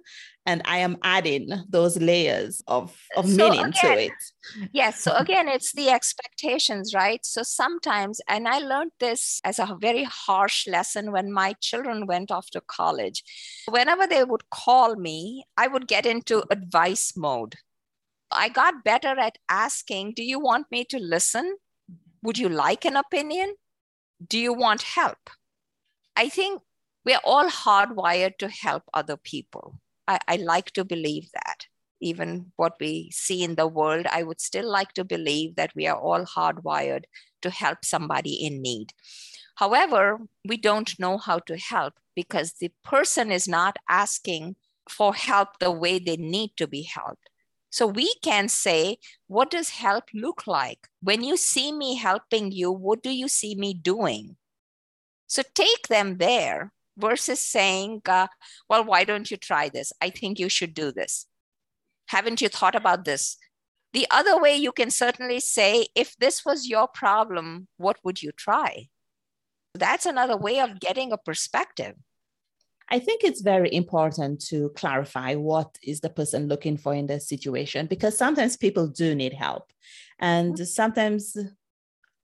And 0.45 0.63
I 0.65 0.79
am 0.79 0.97
adding 1.05 1.51
those 1.69 1.97
layers 1.99 2.63
of, 2.67 2.97
of 3.17 3.29
so 3.29 3.37
meaning 3.37 3.67
again, 3.67 3.97
to 3.97 4.05
it. 4.05 4.13
Yes. 4.73 5.01
So 5.01 5.15
again, 5.17 5.49
it's 5.49 5.73
the 5.73 5.91
expectations, 5.91 6.93
right? 6.95 7.25
So 7.25 7.45
sometimes, 7.45 8.21
and 8.29 8.49
I 8.49 8.59
learned 8.59 8.91
this 8.99 9.41
as 9.45 9.61
a 9.61 9.77
very 9.81 10.05
harsh 10.05 10.67
lesson 10.67 11.13
when 11.13 11.33
my 11.33 11.55
children 11.61 12.07
went 12.07 12.33
off 12.33 12.51
to 12.51 12.61
college. 12.61 13.23
Whenever 13.69 14.07
they 14.07 14.25
would 14.25 14.51
call 14.51 14.97
me, 14.97 15.45
I 15.57 15.69
would 15.69 15.87
get 15.87 16.07
into 16.07 16.43
advice 16.51 17.13
mode. 17.17 17.55
I 18.33 18.49
got 18.49 18.83
better 18.83 19.19
at 19.19 19.39
asking, 19.49 20.15
Do 20.17 20.25
you 20.25 20.41
want 20.41 20.67
me 20.73 20.85
to 20.87 20.99
listen? 20.99 21.57
Would 22.23 22.39
you 22.39 22.49
like 22.49 22.85
an 22.85 22.97
opinion? 22.97 23.57
Do 24.27 24.39
you 24.39 24.53
want 24.53 24.83
help? 24.83 25.31
I 26.17 26.29
think 26.29 26.63
we're 27.05 27.21
all 27.25 27.49
hardwired 27.49 28.39
to 28.39 28.49
help 28.49 28.85
other 28.95 29.17
people. 29.17 29.81
I, 30.07 30.19
I 30.29 30.37
like 30.37 30.71
to 30.73 30.85
believe 30.85 31.31
that. 31.35 31.67
Even 32.01 32.53
what 32.57 32.75
we 32.81 33.11
see 33.13 33.43
in 33.43 33.55
the 33.55 33.67
world, 33.67 34.07
I 34.11 34.23
would 34.23 34.41
still 34.41 34.69
like 34.69 34.93
to 34.95 35.05
believe 35.05 35.57
that 35.57 35.73
we 35.75 35.87
are 35.87 35.99
all 35.99 36.25
hardwired 36.25 37.05
to 37.43 37.51
help 37.51 37.85
somebody 37.85 38.35
in 38.35 38.63
need. 38.63 38.93
However, 39.57 40.19
we 40.45 40.57
don't 40.57 40.99
know 40.99 41.19
how 41.19 41.39
to 41.41 41.57
help 41.57 41.95
because 42.15 42.55
the 42.55 42.73
person 42.85 43.31
is 43.31 43.47
not 43.49 43.77
asking 43.89 44.57
for 44.89 45.15
help 45.15 45.59
the 45.59 45.71
way 45.71 45.99
they 45.99 46.17
need 46.17 46.53
to 46.57 46.67
be 46.67 46.83
helped. 46.83 47.29
So 47.73 47.87
we 47.87 48.15
can 48.23 48.49
say, 48.49 48.99
what 49.29 49.51
does 49.51 49.71
help 49.71 50.05
look 50.13 50.47
like? 50.47 50.89
When 51.03 51.25
you 51.25 51.39
see 51.39 51.73
me 51.73 51.97
helping 51.97 52.53
you, 52.53 52.71
what 52.71 53.03
do 53.03 53.11
you 53.11 53.29
see 53.29 53.55
me 53.55 53.73
doing? 53.73 54.37
So 55.27 55.43
take 55.55 55.89
them 55.89 56.19
there 56.19 56.71
versus 56.99 57.41
saying, 57.41 58.03
uh, 58.05 58.27
well, 58.69 58.85
why 58.85 59.05
don't 59.05 59.31
you 59.31 59.39
try 59.39 59.71
this? 59.71 59.91
I 60.03 60.11
think 60.11 60.39
you 60.39 60.51
should 60.51 60.75
do 60.75 60.93
this. 60.93 61.27
Haven't 62.09 62.43
you 62.43 62.51
thought 62.51 62.75
about 62.75 63.07
this? 63.07 63.39
The 63.95 64.07
other 64.11 64.39
way 64.39 64.55
you 64.55 64.73
can 64.73 64.91
certainly 64.91 65.41
say, 65.41 65.87
if 65.95 66.15
this 66.19 66.45
was 66.45 66.69
your 66.69 66.87
problem, 66.87 67.69
what 67.79 67.97
would 68.05 68.23
you 68.23 68.33
try? 68.33 68.89
That's 69.75 70.05
another 70.05 70.37
way 70.37 70.61
of 70.61 70.79
getting 70.79 71.11
a 71.11 71.17
perspective. 71.17 71.95
I 72.93 72.99
think 72.99 73.25
it's 73.25 73.41
very 73.41 73.73
important 73.75 74.45
to 74.49 74.69
clarify 74.77 75.35
what 75.35 75.79
is 75.83 76.01
the 76.01 76.11
person 76.11 76.47
looking 76.47 76.77
for 76.77 76.93
in 76.95 77.07
this 77.07 77.27
situation 77.27 77.87
because 77.87 78.19
sometimes 78.19 78.59
people 78.59 78.87
do 78.87 79.15
need 79.15 79.33
help. 79.33 79.73
And 80.21 80.55
mm-hmm. 80.55 80.65
sometimes 80.65 81.35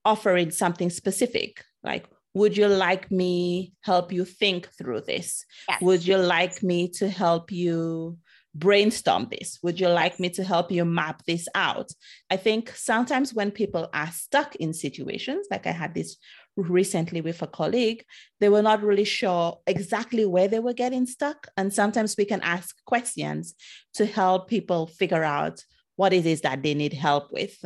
offering 0.05 0.51
something 0.51 0.91
specific, 0.91 1.65
like, 1.83 2.05
would 2.35 2.55
you 2.55 2.67
like 2.67 3.09
me 3.09 3.73
help 3.81 4.13
you 4.13 4.25
think 4.25 4.69
through 4.77 5.01
this? 5.01 5.43
Yes. 5.67 5.81
Would 5.81 6.05
you 6.05 6.17
like 6.17 6.61
me 6.61 6.87
to 6.99 7.09
help 7.09 7.51
you 7.51 8.19
brainstorm 8.53 9.27
this? 9.31 9.57
Would 9.63 9.79
you 9.79 9.87
like 9.87 10.19
me 10.19 10.29
to 10.31 10.43
help 10.43 10.71
you 10.71 10.85
map 10.85 11.23
this 11.25 11.47
out? 11.55 11.91
I 12.29 12.37
think 12.37 12.69
sometimes 12.75 13.33
when 13.33 13.49
people 13.49 13.89
are 13.91 14.11
stuck 14.11 14.55
in 14.57 14.73
situations, 14.73 15.47
like 15.49 15.65
I 15.65 15.71
had 15.71 15.95
this 15.95 16.17
recently 16.55 17.21
with 17.21 17.41
a 17.41 17.47
colleague, 17.47 18.03
they 18.39 18.49
were 18.49 18.61
not 18.61 18.83
really 18.83 19.05
sure 19.05 19.59
exactly 19.67 20.25
where 20.25 20.47
they 20.47 20.59
were 20.59 20.73
getting 20.73 21.05
stuck. 21.05 21.47
And 21.57 21.73
sometimes 21.73 22.15
we 22.17 22.25
can 22.25 22.41
ask 22.41 22.75
questions 22.85 23.55
to 23.95 24.05
help 24.05 24.49
people 24.49 24.87
figure 24.87 25.23
out 25.23 25.63
what 25.95 26.13
it 26.13 26.25
is 26.25 26.41
that 26.41 26.63
they 26.63 26.73
need 26.73 26.93
help 26.93 27.31
with. 27.31 27.57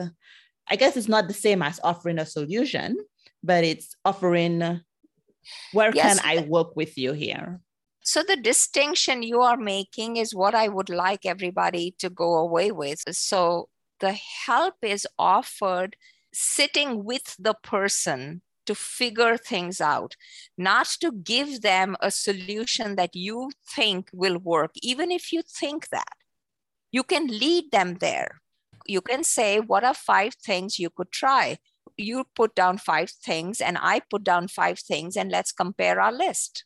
I 0.70 0.76
guess 0.76 0.98
it's 0.98 1.08
not 1.08 1.28
the 1.28 1.34
same 1.34 1.62
as 1.62 1.80
offering 1.84 2.20
a 2.20 2.26
solution, 2.26 2.98
but 3.44 3.64
it's 3.64 3.96
offering 4.06 4.82
where 5.74 5.92
yes. 5.94 6.20
can 6.20 6.26
I 6.26 6.48
work 6.48 6.76
with 6.76 6.98
you 6.98 7.14
here? 7.14 7.60
So, 8.06 8.22
the 8.22 8.36
distinction 8.36 9.24
you 9.24 9.42
are 9.42 9.58
making 9.58 10.18
is 10.18 10.36
what 10.36 10.56
I 10.56 10.68
would 10.68 10.90
like 10.90 11.26
everybody 11.26 11.96
to 12.00 12.10
go 12.10 12.36
away 12.36 12.72
with. 12.72 13.02
So, 13.12 13.70
the 14.00 14.18
help 14.46 14.76
is 14.82 15.08
offered 15.18 15.96
sitting 16.34 17.04
with 17.04 17.36
the 17.40 17.54
person 17.64 18.42
to 18.66 18.76
figure 18.76 19.38
things 19.38 19.82
out, 19.82 20.16
not 20.58 20.88
to 21.02 21.12
give 21.12 21.62
them 21.62 21.96
a 22.02 22.12
solution 22.12 22.96
that 22.96 23.16
you 23.16 23.52
think 23.68 24.10
will 24.14 24.38
work, 24.38 24.72
even 24.82 25.12
if 25.12 25.32
you 25.32 25.42
think 25.42 25.90
that. 25.90 26.14
You 26.92 27.04
can 27.04 27.28
lead 27.28 27.72
them 27.72 27.96
there. 27.96 28.42
You 28.86 29.02
can 29.02 29.24
say, 29.24 29.60
What 29.60 29.84
are 29.84 29.94
five 29.94 30.36
things 30.36 30.80
you 30.80 30.90
could 30.90 31.12
try? 31.12 31.58
You 31.98 32.26
put 32.36 32.56
down 32.56 32.78
five 32.78 33.10
things, 33.10 33.62
and 33.62 33.78
I 33.82 34.02
put 34.10 34.24
down 34.24 34.48
five 34.48 34.80
things, 34.80 35.16
and 35.16 35.32
let's 35.32 35.52
compare 35.52 36.00
our 36.00 36.12
list. 36.12 36.66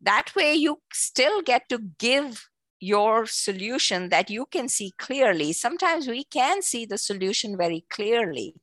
That 0.00 0.34
way, 0.36 0.54
you 0.54 0.80
still 0.92 1.42
get 1.42 1.68
to 1.70 1.78
give 1.98 2.48
your 2.80 3.26
solution 3.26 4.08
that 4.10 4.30
you 4.30 4.46
can 4.46 4.68
see 4.68 4.92
clearly. 4.98 5.52
Sometimes 5.52 6.06
we 6.06 6.24
can 6.24 6.62
see 6.62 6.86
the 6.86 6.98
solution 6.98 7.56
very 7.56 7.84
clearly, 7.90 8.54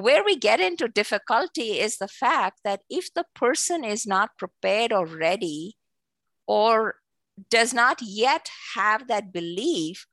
where 0.00 0.24
we 0.24 0.36
get 0.36 0.60
into 0.60 0.88
difficulty 0.88 1.78
is 1.78 1.98
the 1.98 2.08
fact 2.08 2.60
that 2.64 2.80
if 2.88 3.12
the 3.14 3.24
person 3.34 3.84
is 3.84 4.06
not 4.06 4.38
prepared 4.38 4.92
or 4.92 5.06
ready 5.06 5.76
or 6.46 6.96
does 7.50 7.72
not 7.72 8.00
yet 8.02 8.48
have 8.74 9.08
that 9.08 9.32
belief, 9.32 10.06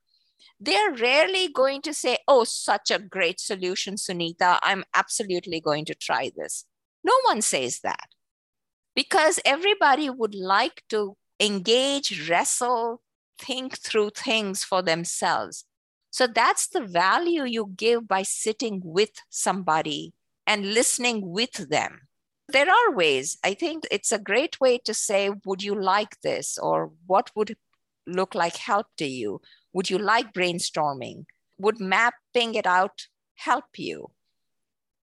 they're 0.60 0.92
rarely 0.92 1.48
going 1.48 1.82
to 1.82 1.94
say, 1.94 2.18
Oh, 2.26 2.44
such 2.44 2.90
a 2.90 2.98
great 2.98 3.40
solution, 3.40 3.94
Sunita. 3.94 4.58
I'm 4.62 4.84
absolutely 4.94 5.60
going 5.60 5.84
to 5.86 5.94
try 5.94 6.30
this. 6.36 6.64
No 7.04 7.14
one 7.24 7.42
says 7.42 7.80
that 7.84 8.08
because 8.94 9.38
everybody 9.44 10.10
would 10.10 10.34
like 10.34 10.82
to 10.90 11.16
engage, 11.38 12.28
wrestle, 12.28 13.00
think 13.38 13.78
through 13.78 14.10
things 14.10 14.64
for 14.64 14.82
themselves. 14.82 15.64
So 16.10 16.26
that's 16.26 16.68
the 16.68 16.80
value 16.80 17.44
you 17.44 17.72
give 17.76 18.08
by 18.08 18.22
sitting 18.22 18.80
with 18.84 19.10
somebody 19.28 20.14
and 20.46 20.72
listening 20.74 21.28
with 21.28 21.68
them. 21.68 22.02
There 22.48 22.70
are 22.70 22.94
ways. 22.94 23.36
I 23.44 23.52
think 23.52 23.84
it's 23.90 24.10
a 24.10 24.18
great 24.18 24.58
way 24.60 24.78
to 24.86 24.94
say, 24.94 25.30
Would 25.44 25.62
you 25.62 25.74
like 25.74 26.20
this? 26.22 26.56
Or 26.56 26.90
what 27.06 27.30
would 27.36 27.56
look 28.06 28.34
like 28.34 28.56
help 28.56 28.86
to 28.96 29.06
you? 29.06 29.42
Would 29.74 29.90
you 29.90 29.98
like 29.98 30.32
brainstorming? 30.32 31.26
Would 31.58 31.78
mapping 31.78 32.54
it 32.54 32.66
out 32.66 33.08
help 33.34 33.66
you? 33.76 34.10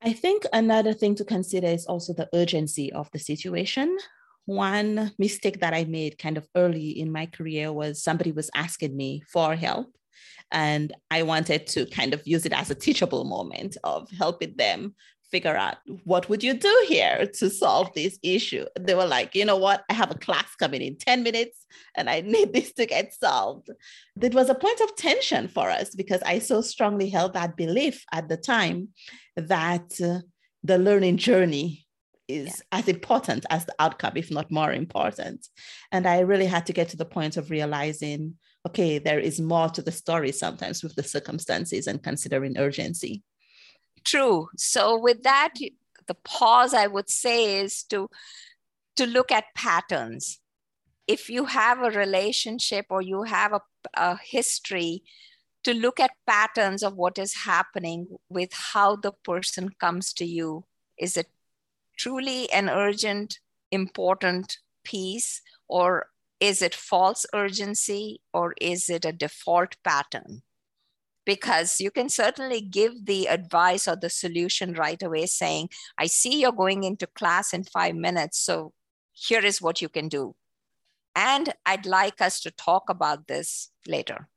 I 0.00 0.12
think 0.12 0.44
another 0.52 0.92
thing 0.92 1.16
to 1.16 1.24
consider 1.24 1.66
is 1.66 1.86
also 1.86 2.12
the 2.12 2.28
urgency 2.32 2.92
of 2.92 3.10
the 3.12 3.18
situation. 3.18 3.98
One 4.46 5.12
mistake 5.18 5.60
that 5.60 5.74
I 5.74 5.84
made 5.84 6.18
kind 6.18 6.36
of 6.36 6.48
early 6.56 6.90
in 6.90 7.10
my 7.10 7.26
career 7.26 7.72
was 7.72 8.02
somebody 8.02 8.32
was 8.32 8.50
asking 8.54 8.96
me 8.96 9.22
for 9.32 9.54
help 9.54 9.92
and 10.50 10.92
I 11.10 11.22
wanted 11.22 11.66
to 11.68 11.86
kind 11.86 12.14
of 12.14 12.26
use 12.26 12.46
it 12.46 12.52
as 12.52 12.70
a 12.70 12.74
teachable 12.74 13.24
moment 13.24 13.76
of 13.84 14.10
helping 14.10 14.54
them 14.56 14.94
figure 15.32 15.56
out 15.56 15.78
what 16.04 16.28
would 16.28 16.44
you 16.44 16.52
do 16.52 16.84
here 16.86 17.26
to 17.38 17.48
solve 17.48 17.90
this 17.94 18.18
issue. 18.22 18.66
They 18.78 18.94
were 18.94 19.06
like 19.06 19.34
you 19.34 19.44
know 19.46 19.56
what? 19.56 19.82
I 19.88 19.94
have 19.94 20.10
a 20.10 20.18
class 20.26 20.54
coming 20.56 20.82
in 20.82 20.96
10 20.98 21.22
minutes 21.22 21.66
and 21.96 22.08
i 22.08 22.20
need 22.34 22.52
this 22.52 22.72
to 22.74 22.86
get 22.86 23.14
solved. 23.14 23.70
It 24.20 24.34
was 24.34 24.50
a 24.50 24.54
point 24.54 24.80
of 24.82 24.94
tension 24.94 25.48
for 25.48 25.70
us 25.70 25.94
because 25.94 26.22
i 26.24 26.38
so 26.38 26.60
strongly 26.60 27.08
held 27.08 27.32
that 27.32 27.56
belief 27.56 28.04
at 28.12 28.28
the 28.28 28.36
time 28.36 28.88
that 29.36 29.88
uh, 30.00 30.20
the 30.62 30.78
learning 30.78 31.16
journey 31.16 31.86
is 32.28 32.46
yeah. 32.46 32.78
as 32.78 32.88
important 32.88 33.44
as 33.50 33.64
the 33.64 33.74
outcome 33.78 34.16
if 34.16 34.30
not 34.30 34.52
more 34.52 34.72
important. 34.72 35.48
And 35.90 36.06
i 36.06 36.20
really 36.20 36.46
had 36.46 36.66
to 36.66 36.74
get 36.74 36.90
to 36.90 36.98
the 36.98 37.12
point 37.16 37.38
of 37.38 37.50
realizing 37.50 38.34
okay, 38.66 38.98
there 38.98 39.18
is 39.18 39.40
more 39.40 39.68
to 39.70 39.82
the 39.82 39.92
story 39.92 40.32
sometimes 40.32 40.82
with 40.82 40.94
the 40.94 41.02
circumstances 41.02 41.86
and 41.86 42.02
considering 42.02 42.58
urgency. 42.58 43.22
True. 44.04 44.48
So 44.56 44.98
with 44.98 45.22
that, 45.22 45.54
the 46.06 46.14
pause 46.14 46.74
I 46.74 46.86
would 46.86 47.10
say 47.10 47.60
is 47.60 47.82
to 47.84 48.08
to 48.96 49.06
look 49.06 49.32
at 49.32 49.54
patterns. 49.54 50.40
If 51.06 51.30
you 51.30 51.46
have 51.46 51.82
a 51.82 51.90
relationship 51.90 52.86
or 52.90 53.00
you 53.00 53.22
have 53.22 53.52
a, 53.52 53.60
a 53.94 54.18
history, 54.22 55.02
to 55.64 55.74
look 55.74 56.00
at 56.00 56.10
patterns 56.26 56.82
of 56.82 56.96
what 56.96 57.18
is 57.18 57.44
happening 57.44 58.08
with 58.28 58.52
how 58.52 58.96
the 58.96 59.12
person 59.12 59.70
comes 59.80 60.12
to 60.14 60.24
you. 60.24 60.64
Is 60.98 61.16
it 61.16 61.28
truly 61.96 62.50
an 62.52 62.68
urgent, 62.68 63.38
important 63.70 64.58
piece, 64.84 65.40
or 65.68 66.06
is 66.42 66.60
it 66.60 66.74
false 66.74 67.24
urgency 67.32 68.20
or 68.34 68.52
is 68.60 68.90
it 68.90 69.04
a 69.04 69.12
default 69.12 69.76
pattern? 69.84 70.42
Because 71.24 71.80
you 71.80 71.92
can 71.92 72.08
certainly 72.08 72.60
give 72.60 73.06
the 73.06 73.28
advice 73.28 73.86
or 73.86 73.94
the 73.94 74.10
solution 74.10 74.72
right 74.72 75.00
away, 75.00 75.26
saying, 75.26 75.68
I 75.96 76.06
see 76.06 76.40
you're 76.40 76.50
going 76.50 76.82
into 76.82 77.06
class 77.06 77.54
in 77.54 77.62
five 77.62 77.94
minutes, 77.94 78.40
so 78.40 78.72
here 79.12 79.44
is 79.44 79.62
what 79.62 79.80
you 79.80 79.88
can 79.88 80.08
do. 80.08 80.34
And 81.14 81.54
I'd 81.64 81.86
like 81.86 82.20
us 82.20 82.40
to 82.40 82.50
talk 82.50 82.90
about 82.90 83.28
this 83.28 83.70
later. 83.86 84.28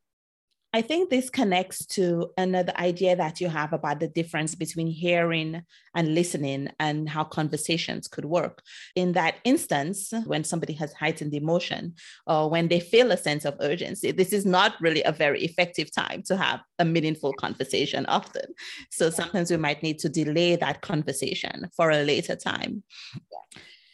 I 0.75 0.81
think 0.81 1.09
this 1.09 1.29
connects 1.29 1.85
to 1.95 2.31
another 2.37 2.73
idea 2.75 3.15
that 3.15 3.39
you 3.39 3.47
have 3.47 3.71
about 3.71 4.01
the 4.01 4.09
difference 4.09 4.55
between 4.55 4.87
hearing 4.87 5.61
and 5.95 6.13
listening 6.13 6.67
and 6.81 7.07
how 7.07 7.23
conversations 7.23 8.09
could 8.09 8.25
work. 8.25 8.61
In 8.93 9.13
that 9.13 9.35
instance, 9.45 10.13
when 10.25 10.43
somebody 10.43 10.73
has 10.73 10.91
heightened 10.91 11.33
emotion 11.33 11.93
or 12.27 12.49
when 12.49 12.67
they 12.67 12.81
feel 12.81 13.13
a 13.13 13.15
sense 13.15 13.45
of 13.45 13.55
urgency, 13.61 14.11
this 14.11 14.33
is 14.33 14.45
not 14.45 14.73
really 14.81 15.01
a 15.03 15.13
very 15.13 15.45
effective 15.45 15.95
time 15.95 16.23
to 16.23 16.35
have 16.35 16.59
a 16.77 16.83
meaningful 16.83 17.31
conversation 17.31 18.05
often. 18.07 18.53
So 18.91 19.09
sometimes 19.09 19.51
we 19.51 19.55
might 19.55 19.81
need 19.81 19.99
to 19.99 20.09
delay 20.09 20.57
that 20.57 20.81
conversation 20.81 21.69
for 21.73 21.89
a 21.89 22.03
later 22.03 22.35
time. 22.35 22.83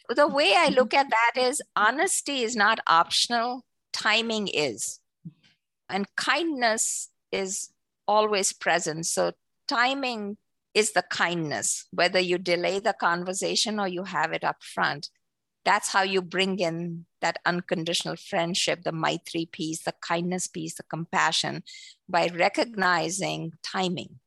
The 0.08 0.26
way 0.26 0.52
I 0.56 0.70
look 0.70 0.94
at 0.94 1.06
that 1.10 1.40
is 1.40 1.62
honesty 1.76 2.42
is 2.42 2.56
not 2.56 2.80
optional, 2.88 3.64
timing 3.92 4.48
is 4.48 4.98
and 5.92 6.06
kindness 6.16 7.10
is 7.30 7.70
always 8.08 8.52
present. 8.52 9.06
So 9.06 9.32
timing 9.68 10.38
is 10.74 10.92
the 10.92 11.02
kindness, 11.02 11.86
whether 11.92 12.18
you 12.18 12.38
delay 12.38 12.80
the 12.80 12.94
conversation 12.94 13.78
or 13.78 13.88
you 13.88 14.04
have 14.04 14.32
it 14.32 14.44
up 14.44 14.62
front. 14.62 15.10
That's 15.64 15.92
how 15.92 16.02
you 16.02 16.22
bring 16.22 16.58
in 16.58 17.06
that 17.20 17.38
unconditional 17.46 18.16
friendship, 18.16 18.82
the 18.82 18.90
Maitri 18.90 19.46
piece, 19.46 19.82
the 19.82 19.94
kindness 20.00 20.48
piece, 20.48 20.74
the 20.74 20.82
compassion 20.82 21.62
by 22.08 22.28
recognizing 22.34 23.52
timing. 23.62 24.18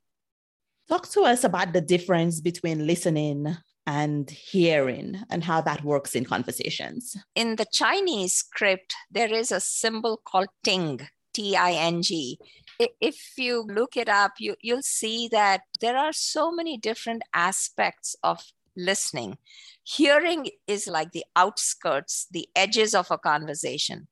Talk 0.87 1.09
to 1.09 1.21
us 1.21 1.43
about 1.43 1.73
the 1.73 1.81
difference 1.81 2.39
between 2.39 2.87
listening 2.87 3.57
and 3.87 4.29
hearing 4.29 5.19
and 5.29 5.43
how 5.43 5.61
that 5.61 5.83
works 5.83 6.15
in 6.15 6.25
conversations. 6.25 7.17
In 7.35 7.55
the 7.55 7.65
Chinese 7.71 8.33
script, 8.33 8.93
there 9.11 9.33
is 9.33 9.51
a 9.51 9.59
symbol 9.59 10.21
called 10.23 10.49
ting, 10.63 11.01
T 11.35 11.55
I 11.55 11.71
N 11.73 12.01
G. 12.01 12.39
If 12.79 13.17
you 13.37 13.63
look 13.63 13.95
it 13.95 14.09
up, 14.09 14.33
you, 14.39 14.55
you'll 14.61 14.81
see 14.81 15.29
that 15.31 15.61
there 15.81 15.97
are 15.97 16.13
so 16.13 16.51
many 16.51 16.77
different 16.77 17.23
aspects 17.33 18.15
of 18.23 18.39
listening. 18.75 19.37
Hearing 19.83 20.49
is 20.67 20.87
like 20.87 21.11
the 21.11 21.25
outskirts, 21.35 22.27
the 22.31 22.47
edges 22.55 22.95
of 22.95 23.11
a 23.11 23.17
conversation. 23.17 24.07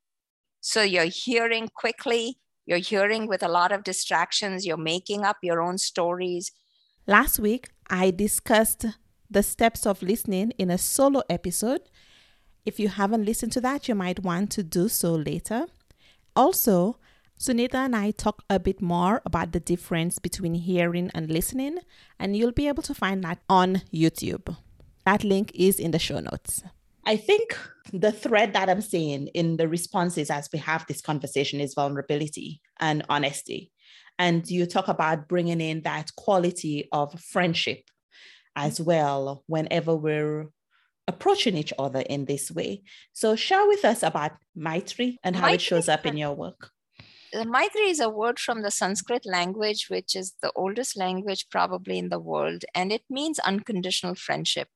So 0.60 0.82
you're 0.82 1.12
hearing 1.26 1.68
quickly, 1.74 2.38
you're 2.64 2.78
hearing 2.78 3.26
with 3.26 3.42
a 3.42 3.48
lot 3.48 3.72
of 3.72 3.84
distractions, 3.84 4.64
you're 4.64 4.78
making 4.78 5.24
up 5.24 5.38
your 5.42 5.60
own 5.60 5.76
stories. 5.76 6.52
Last 7.06 7.38
week, 7.38 7.68
I 7.90 8.10
discussed 8.10 8.86
the 9.30 9.42
steps 9.42 9.86
of 9.86 10.02
listening 10.02 10.52
in 10.52 10.70
a 10.70 10.78
solo 10.78 11.22
episode. 11.28 11.82
If 12.64 12.80
you 12.80 12.88
haven't 12.88 13.26
listened 13.26 13.52
to 13.52 13.60
that, 13.60 13.88
you 13.88 13.94
might 13.94 14.20
want 14.20 14.50
to 14.52 14.62
do 14.62 14.88
so 14.88 15.14
later. 15.14 15.66
Also, 16.34 16.96
Sunita 17.44 17.74
and 17.74 17.94
I 17.94 18.10
talk 18.10 18.42
a 18.48 18.58
bit 18.58 18.80
more 18.80 19.20
about 19.26 19.52
the 19.52 19.60
difference 19.60 20.18
between 20.18 20.54
hearing 20.54 21.10
and 21.12 21.30
listening, 21.30 21.76
and 22.18 22.34
you'll 22.34 22.52
be 22.52 22.68
able 22.68 22.82
to 22.84 22.94
find 22.94 23.22
that 23.24 23.40
on 23.50 23.82
YouTube. 23.92 24.56
That 25.04 25.24
link 25.24 25.52
is 25.54 25.78
in 25.78 25.90
the 25.90 25.98
show 25.98 26.20
notes. 26.20 26.62
I 27.04 27.18
think 27.18 27.58
the 27.92 28.12
thread 28.12 28.54
that 28.54 28.70
I'm 28.70 28.80
seeing 28.80 29.26
in 29.34 29.58
the 29.58 29.68
responses 29.68 30.30
as 30.30 30.48
we 30.54 30.58
have 30.60 30.86
this 30.86 31.02
conversation 31.02 31.60
is 31.60 31.74
vulnerability 31.74 32.62
and 32.80 33.04
honesty. 33.10 33.70
And 34.18 34.48
you 34.48 34.64
talk 34.64 34.88
about 34.88 35.28
bringing 35.28 35.60
in 35.60 35.82
that 35.82 36.16
quality 36.16 36.88
of 36.92 37.20
friendship 37.20 37.90
as 38.56 38.80
well 38.80 39.44
whenever 39.48 39.94
we're 39.94 40.46
approaching 41.06 41.58
each 41.58 41.74
other 41.78 42.00
in 42.00 42.24
this 42.24 42.50
way. 42.50 42.84
So, 43.12 43.36
share 43.36 43.68
with 43.68 43.84
us 43.84 44.02
about 44.02 44.32
Maitri 44.56 45.18
and 45.22 45.36
how 45.36 45.48
Maitri, 45.48 45.54
it 45.56 45.60
shows 45.60 45.88
up 45.90 46.06
in 46.06 46.16
your 46.16 46.32
work. 46.32 46.70
Maitri 47.34 47.90
is 47.90 48.00
a 48.00 48.08
word 48.08 48.38
from 48.38 48.62
the 48.62 48.70
Sanskrit 48.70 49.26
language, 49.26 49.88
which 49.90 50.14
is 50.14 50.34
the 50.40 50.52
oldest 50.54 50.96
language 50.96 51.48
probably 51.50 51.98
in 51.98 52.08
the 52.08 52.18
world, 52.20 52.64
and 52.74 52.92
it 52.92 53.02
means 53.10 53.38
unconditional 53.40 54.14
friendship. 54.14 54.68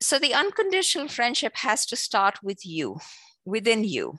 So 0.00 0.18
the 0.18 0.34
unconditional 0.34 1.08
friendship 1.08 1.56
has 1.56 1.86
to 1.86 1.96
start 1.96 2.42
with 2.42 2.64
you, 2.64 2.98
within 3.44 3.84
you. 3.84 4.18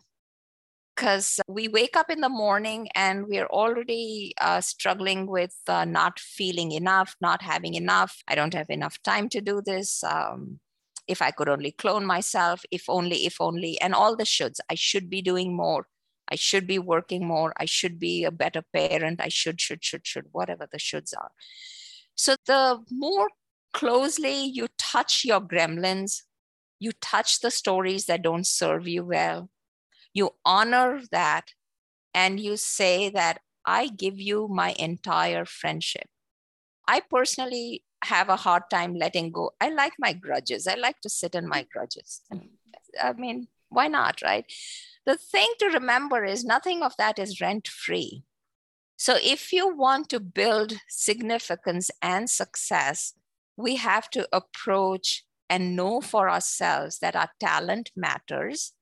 because 0.95 1.39
we 1.47 1.67
wake 1.67 1.95
up 1.97 2.09
in 2.09 2.21
the 2.21 2.29
morning 2.29 2.87
and 2.95 3.27
we're 3.27 3.47
already 3.47 4.33
uh, 4.39 4.61
struggling 4.61 5.27
with 5.27 5.55
uh, 5.67 5.83
not 5.85 6.19
feeling 6.19 6.71
enough, 6.71 7.15
not 7.21 7.41
having 7.41 7.73
enough. 7.73 8.23
I 8.27 8.35
don't 8.35 8.53
have 8.53 8.69
enough 8.69 9.01
time 9.03 9.27
to 9.29 9.41
do 9.41 9.61
this. 9.65 10.03
Um, 10.03 10.59
if 11.07 11.21
I 11.21 11.31
could 11.31 11.49
only 11.49 11.71
clone 11.71 12.05
myself, 12.05 12.63
if 12.71 12.85
only, 12.89 13.25
if 13.25 13.39
only, 13.39 13.79
and 13.81 13.93
all 13.93 14.15
the 14.15 14.23
shoulds. 14.23 14.59
I 14.69 14.75
should 14.75 15.09
be 15.09 15.21
doing 15.21 15.55
more. 15.55 15.87
I 16.29 16.35
should 16.35 16.67
be 16.67 16.79
working 16.79 17.25
more. 17.25 17.53
I 17.57 17.65
should 17.65 17.99
be 17.99 18.23
a 18.23 18.31
better 18.31 18.63
parent. 18.73 19.21
I 19.21 19.29
should, 19.29 19.61
should, 19.61 19.83
should, 19.83 20.05
should, 20.07 20.25
whatever 20.31 20.67
the 20.71 20.77
shoulds 20.77 21.13
are. 21.15 21.31
So 22.15 22.35
the 22.45 22.83
more 22.89 23.29
closely 23.73 24.45
you 24.45 24.67
touch 24.77 25.23
your 25.25 25.41
gremlins, 25.41 26.23
you 26.79 26.91
touch 27.01 27.41
the 27.41 27.51
stories 27.51 28.05
that 28.05 28.21
don't 28.21 28.47
serve 28.47 28.87
you 28.87 29.05
well, 29.05 29.49
you 30.13 30.31
honor 30.45 31.01
that, 31.11 31.51
and 32.13 32.39
you 32.39 32.57
say 32.57 33.09
that 33.09 33.41
I 33.65 33.87
give 33.87 34.19
you 34.19 34.47
my 34.47 34.73
entire 34.79 35.45
friendship. 35.45 36.07
I 36.87 37.01
personally 37.01 37.83
have 38.03 38.29
a 38.29 38.35
hard 38.35 38.63
time 38.69 38.95
letting 38.95 39.31
go. 39.31 39.51
I 39.59 39.69
like 39.69 39.93
my 39.99 40.13
grudges. 40.13 40.67
I 40.67 40.75
like 40.75 41.01
to 41.01 41.09
sit 41.09 41.35
in 41.35 41.47
my 41.47 41.65
grudges. 41.71 42.21
I 43.01 43.13
mean, 43.13 43.47
why 43.69 43.87
not, 43.87 44.21
right? 44.21 44.45
The 45.05 45.17
thing 45.17 45.47
to 45.59 45.67
remember 45.67 46.23
is 46.23 46.43
nothing 46.43 46.81
of 46.81 46.95
that 46.97 47.19
is 47.19 47.39
rent 47.39 47.67
free. 47.67 48.23
So 48.97 49.17
if 49.21 49.53
you 49.53 49.75
want 49.75 50.09
to 50.09 50.19
build 50.19 50.73
significance 50.87 51.91
and 52.01 52.29
success, 52.29 53.13
we 53.57 53.75
have 53.75 54.09
to 54.11 54.27
approach 54.31 55.25
and 55.49 55.75
know 55.75 56.01
for 56.01 56.29
ourselves 56.29 56.99
that 56.99 57.15
our 57.15 57.29
talent 57.39 57.91
matters. 57.95 58.73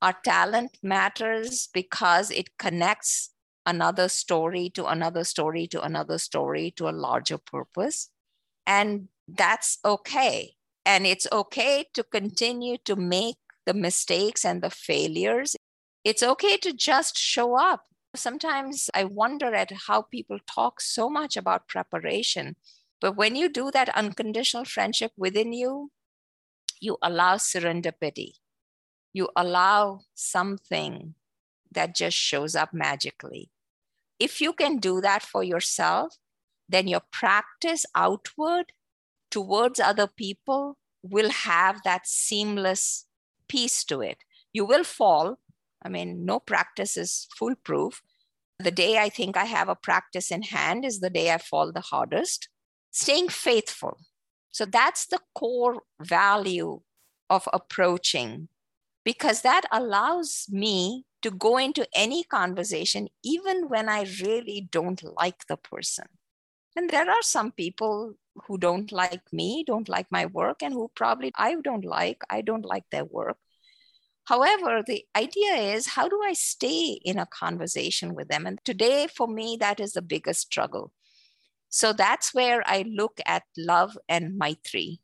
Our 0.00 0.14
talent 0.24 0.78
matters 0.82 1.68
because 1.72 2.30
it 2.30 2.56
connects 2.58 3.30
another 3.66 4.08
story 4.08 4.70
to 4.70 4.86
another 4.86 5.24
story 5.24 5.66
to 5.66 5.82
another 5.82 6.18
story 6.18 6.72
to 6.76 6.88
a 6.88 6.90
larger 6.90 7.38
purpose. 7.38 8.10
And 8.66 9.08
that's 9.26 9.78
okay. 9.84 10.54
And 10.86 11.06
it's 11.06 11.26
okay 11.32 11.86
to 11.94 12.04
continue 12.04 12.78
to 12.84 12.94
make 12.94 13.36
the 13.68 13.74
mistakes 13.74 14.44
and 14.44 14.62
the 14.62 14.70
failures. 14.70 15.54
It's 16.02 16.22
okay 16.22 16.56
to 16.58 16.72
just 16.72 17.18
show 17.18 17.56
up. 17.56 17.84
Sometimes 18.16 18.88
I 18.94 19.04
wonder 19.04 19.54
at 19.54 19.70
how 19.86 20.02
people 20.02 20.38
talk 20.46 20.80
so 20.80 21.10
much 21.10 21.36
about 21.36 21.68
preparation 21.68 22.56
but 23.00 23.16
when 23.16 23.36
you 23.36 23.48
do 23.48 23.70
that 23.70 23.88
unconditional 23.90 24.64
friendship 24.64 25.12
within 25.16 25.52
you, 25.52 25.90
you 26.80 26.98
allow 27.02 27.36
surrender 27.36 27.92
serendipity. 27.92 28.32
You 29.12 29.28
allow 29.36 30.02
something 30.14 31.14
that 31.72 31.94
just 31.94 32.16
shows 32.16 32.54
up 32.54 32.72
magically. 32.72 33.50
If 34.18 34.40
you 34.40 34.52
can 34.52 34.78
do 34.78 35.00
that 35.00 35.22
for 35.22 35.44
yourself, 35.44 36.16
then 36.68 36.88
your 36.88 37.02
practice 37.10 37.86
outward 37.94 38.72
towards 39.30 39.80
other 39.80 40.06
people 40.06 40.76
will 41.02 41.30
have 41.30 41.82
that 41.84 42.06
seamless 42.06 43.06
piece 43.48 43.84
to 43.84 44.00
it. 44.00 44.18
You 44.52 44.64
will 44.64 44.84
fall. 44.84 45.38
I 45.82 45.88
mean, 45.88 46.24
no 46.24 46.40
practice 46.40 46.96
is 46.96 47.28
foolproof. 47.36 48.02
The 48.58 48.70
day 48.70 48.98
I 48.98 49.08
think 49.08 49.36
I 49.36 49.44
have 49.44 49.68
a 49.68 49.76
practice 49.76 50.30
in 50.30 50.42
hand 50.42 50.84
is 50.84 51.00
the 51.00 51.10
day 51.10 51.32
I 51.32 51.38
fall 51.38 51.72
the 51.72 51.80
hardest 51.80 52.48
staying 52.90 53.28
faithful. 53.28 53.98
So 54.50 54.64
that's 54.64 55.06
the 55.06 55.20
core 55.34 55.82
value 56.00 56.80
of 57.30 57.48
approaching 57.52 58.48
because 59.04 59.42
that 59.42 59.62
allows 59.70 60.46
me 60.50 61.04
to 61.22 61.30
go 61.30 61.58
into 61.58 61.86
any 61.94 62.24
conversation, 62.24 63.08
even 63.22 63.68
when 63.68 63.88
I 63.88 64.06
really 64.22 64.68
don't 64.70 65.02
like 65.16 65.46
the 65.46 65.56
person. 65.56 66.06
And 66.76 66.90
there 66.90 67.10
are 67.10 67.22
some 67.22 67.52
people 67.52 68.14
who 68.46 68.58
don't 68.58 68.92
like 68.92 69.32
me, 69.32 69.64
don't 69.66 69.88
like 69.88 70.06
my 70.10 70.26
work, 70.26 70.62
and 70.62 70.72
who 70.72 70.90
probably 70.94 71.32
I 71.36 71.54
don't 71.56 71.84
like, 71.84 72.22
I 72.30 72.40
don't 72.42 72.64
like 72.64 72.84
their 72.90 73.04
work. 73.04 73.38
However, 74.24 74.82
the 74.86 75.04
idea 75.16 75.54
is 75.54 75.86
how 75.86 76.08
do 76.08 76.20
I 76.22 76.34
stay 76.34 77.00
in 77.02 77.18
a 77.18 77.26
conversation 77.26 78.14
with 78.14 78.28
them? 78.28 78.46
And 78.46 78.58
today, 78.64 79.06
for 79.06 79.26
me, 79.26 79.56
that 79.60 79.80
is 79.80 79.92
the 79.92 80.02
biggest 80.02 80.40
struggle 80.40 80.92
so 81.68 81.92
that's 81.92 82.32
where 82.34 82.62
I 82.66 82.84
look 82.88 83.20
at 83.26 83.42
love 83.56 83.98
and 84.08 84.38
Maitri 84.38 85.00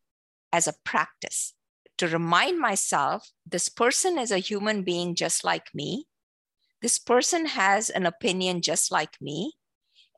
as 0.53 0.67
a 0.67 0.75
practice 0.85 1.55
to 1.99 2.09
remind 2.09 2.59
myself 2.59 3.31
this 3.47 3.69
person 3.69 4.19
is 4.19 4.31
a 4.31 4.39
human 4.39 4.83
being 4.83 5.15
just 5.15 5.45
like 5.45 5.75
me. 5.75 6.07
This 6.81 6.99
person 6.99 7.47
has 7.47 7.91
an 7.91 8.07
opinion 8.07 8.63
just 8.63 8.91
like 8.91 9.21
me. 9.21 9.53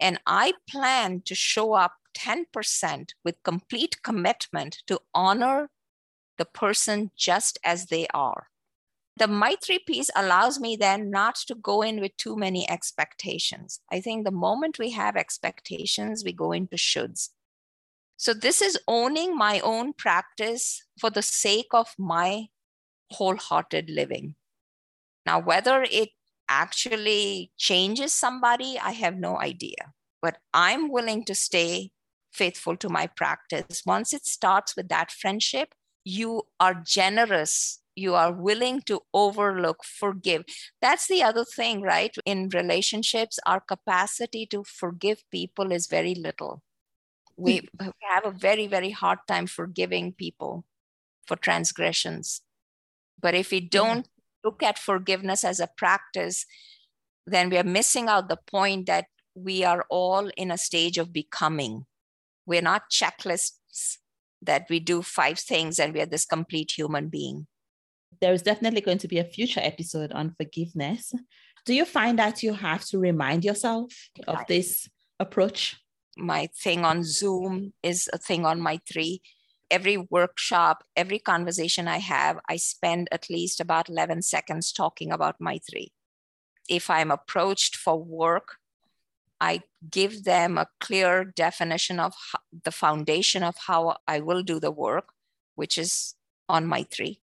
And 0.00 0.20
I 0.26 0.54
plan 0.68 1.22
to 1.24 1.34
show 1.34 1.72
up 1.72 1.94
10% 2.16 3.10
with 3.24 3.42
complete 3.42 4.02
commitment 4.02 4.82
to 4.86 5.00
honor 5.14 5.70
the 6.38 6.44
person 6.44 7.10
just 7.16 7.58
as 7.64 7.86
they 7.86 8.06
are 8.12 8.48
the 9.16 9.26
Maitri 9.26 9.78
piece 9.78 10.10
allows 10.14 10.60
me 10.60 10.76
then 10.76 11.10
not 11.10 11.36
to 11.46 11.54
go 11.54 11.80
in 11.80 12.00
with 12.00 12.16
too 12.18 12.36
many 12.36 12.68
expectations. 12.68 13.80
I 13.90 14.00
think 14.00 14.24
the 14.24 14.30
moment 14.30 14.78
we 14.78 14.90
have 14.90 15.16
expectations, 15.16 16.22
we 16.22 16.32
go 16.32 16.52
into 16.52 16.76
shoulds. 16.76 17.30
So, 18.18 18.34
this 18.34 18.60
is 18.60 18.78
owning 18.86 19.36
my 19.36 19.60
own 19.60 19.94
practice 19.94 20.82
for 20.98 21.10
the 21.10 21.22
sake 21.22 21.68
of 21.72 21.94
my 21.98 22.48
wholehearted 23.10 23.88
living. 23.88 24.34
Now, 25.24 25.40
whether 25.40 25.82
it 25.82 26.10
actually 26.48 27.52
changes 27.56 28.12
somebody, 28.12 28.78
I 28.78 28.92
have 28.92 29.16
no 29.16 29.38
idea, 29.38 29.94
but 30.20 30.38
I'm 30.52 30.90
willing 30.90 31.24
to 31.24 31.34
stay 31.34 31.90
faithful 32.36 32.76
to 32.76 32.88
my 32.88 33.06
practice. 33.06 33.82
Once 33.86 34.12
it 34.12 34.26
starts 34.26 34.76
with 34.76 34.88
that 34.88 35.10
friendship, 35.10 35.74
you 36.04 36.42
are 36.60 36.74
generous 36.74 37.80
you 37.96 38.14
are 38.14 38.30
willing 38.30 38.82
to 38.82 39.00
overlook, 39.14 39.82
forgive. 39.82 40.44
That's 40.82 41.08
the 41.08 41.22
other 41.22 41.44
thing, 41.44 41.80
right? 41.80 42.14
In 42.26 42.50
relationships, 42.50 43.38
our 43.46 43.60
capacity 43.60 44.46
to 44.46 44.62
forgive 44.64 45.24
people 45.30 45.72
is 45.72 45.86
very 45.86 46.14
little. 46.14 46.62
We 47.36 47.68
hmm. 47.80 47.88
have 48.10 48.26
a 48.26 48.30
very, 48.30 48.66
very 48.66 48.90
hard 48.90 49.20
time 49.26 49.46
forgiving 49.46 50.12
people 50.12 50.64
for 51.26 51.36
transgressions. 51.36 52.42
But 53.20 53.34
if 53.34 53.50
we 53.50 53.60
don't 53.60 54.06
look 54.44 54.62
at 54.62 54.78
forgiveness 54.78 55.42
as 55.42 55.58
a 55.58 55.70
practice, 55.76 56.44
then 57.26 57.48
we 57.48 57.56
are 57.56 57.64
missing 57.64 58.08
out 58.08 58.28
the 58.28 58.38
point 58.46 58.86
that 58.86 59.06
we 59.34 59.64
are 59.64 59.84
all 59.90 60.30
in 60.36 60.50
a 60.50 60.58
stage 60.58 60.98
of 60.98 61.12
becoming. 61.12 61.86
We're 62.46 62.62
not 62.62 62.90
checklists 62.90 63.98
that 64.42 64.66
we 64.70 64.80
do 64.80 65.02
five 65.02 65.38
things 65.38 65.78
and 65.78 65.92
we 65.92 66.00
are 66.00 66.06
this 66.06 66.24
complete 66.24 66.72
human 66.76 67.08
being 67.08 67.46
there 68.20 68.32
is 68.32 68.42
definitely 68.42 68.80
going 68.80 68.98
to 68.98 69.08
be 69.08 69.18
a 69.18 69.24
future 69.24 69.60
episode 69.62 70.12
on 70.12 70.34
forgiveness. 70.36 71.12
Do 71.64 71.74
you 71.74 71.84
find 71.84 72.18
that 72.18 72.42
you 72.42 72.52
have 72.54 72.84
to 72.86 72.98
remind 72.98 73.44
yourself 73.44 73.92
of 74.26 74.38
this 74.48 74.88
approach? 75.18 75.76
My 76.16 76.48
thing 76.62 76.84
on 76.84 77.04
Zoom 77.04 77.72
is 77.82 78.08
a 78.12 78.18
thing 78.18 78.46
on 78.46 78.60
my 78.60 78.80
three. 78.90 79.20
Every 79.70 79.96
workshop, 79.96 80.84
every 80.94 81.18
conversation 81.18 81.88
I 81.88 81.98
have, 81.98 82.38
I 82.48 82.56
spend 82.56 83.08
at 83.10 83.28
least 83.28 83.60
about 83.60 83.90
11 83.90 84.22
seconds 84.22 84.72
talking 84.72 85.10
about 85.10 85.36
my 85.40 85.58
three. 85.68 85.92
If 86.68 86.88
I'm 86.88 87.10
approached 87.10 87.76
for 87.76 88.00
work, 88.02 88.56
I 89.40 89.62
give 89.90 90.24
them 90.24 90.58
a 90.58 90.68
clear 90.80 91.24
definition 91.24 92.00
of 92.00 92.14
the 92.64 92.72
foundation 92.72 93.42
of 93.42 93.56
how 93.66 93.96
I 94.06 94.20
will 94.20 94.42
do 94.42 94.58
the 94.58 94.70
work, 94.70 95.10
which 95.54 95.76
is 95.78 96.14
on 96.48 96.66
Maitri 96.66 97.20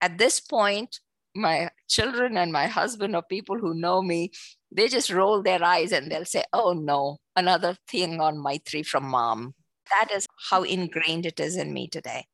at 0.00 0.18
this 0.18 0.40
point, 0.40 1.00
my 1.34 1.70
children 1.88 2.36
and 2.36 2.52
my 2.52 2.66
husband 2.66 3.14
or 3.14 3.22
people 3.22 3.58
who 3.58 3.74
know 3.74 4.02
me, 4.02 4.32
they 4.72 4.88
just 4.88 5.10
roll 5.10 5.42
their 5.42 5.62
eyes 5.62 5.92
and 5.92 6.10
they'll 6.10 6.24
say, 6.24 6.44
oh 6.52 6.72
no, 6.72 7.18
another 7.36 7.76
thing 7.88 8.20
on 8.20 8.38
Maitri 8.38 8.82
from 8.82 9.04
mom. 9.04 9.54
That 9.90 10.10
is 10.14 10.26
how 10.50 10.62
ingrained 10.62 11.26
it 11.26 11.40
is 11.40 11.56
in 11.56 11.72
me 11.72 11.88
today. 11.88 12.26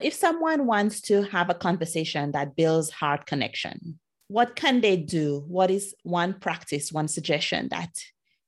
If 0.00 0.14
someone 0.14 0.66
wants 0.66 1.00
to 1.02 1.22
have 1.22 1.50
a 1.50 1.54
conversation 1.54 2.32
that 2.32 2.56
builds 2.56 2.90
heart 2.90 3.26
connection, 3.26 4.00
what 4.28 4.56
can 4.56 4.80
they 4.80 4.96
do? 4.96 5.44
What 5.46 5.70
is 5.70 5.94
one 6.02 6.34
practice, 6.34 6.92
one 6.92 7.08
suggestion 7.08 7.68
that 7.68 8.04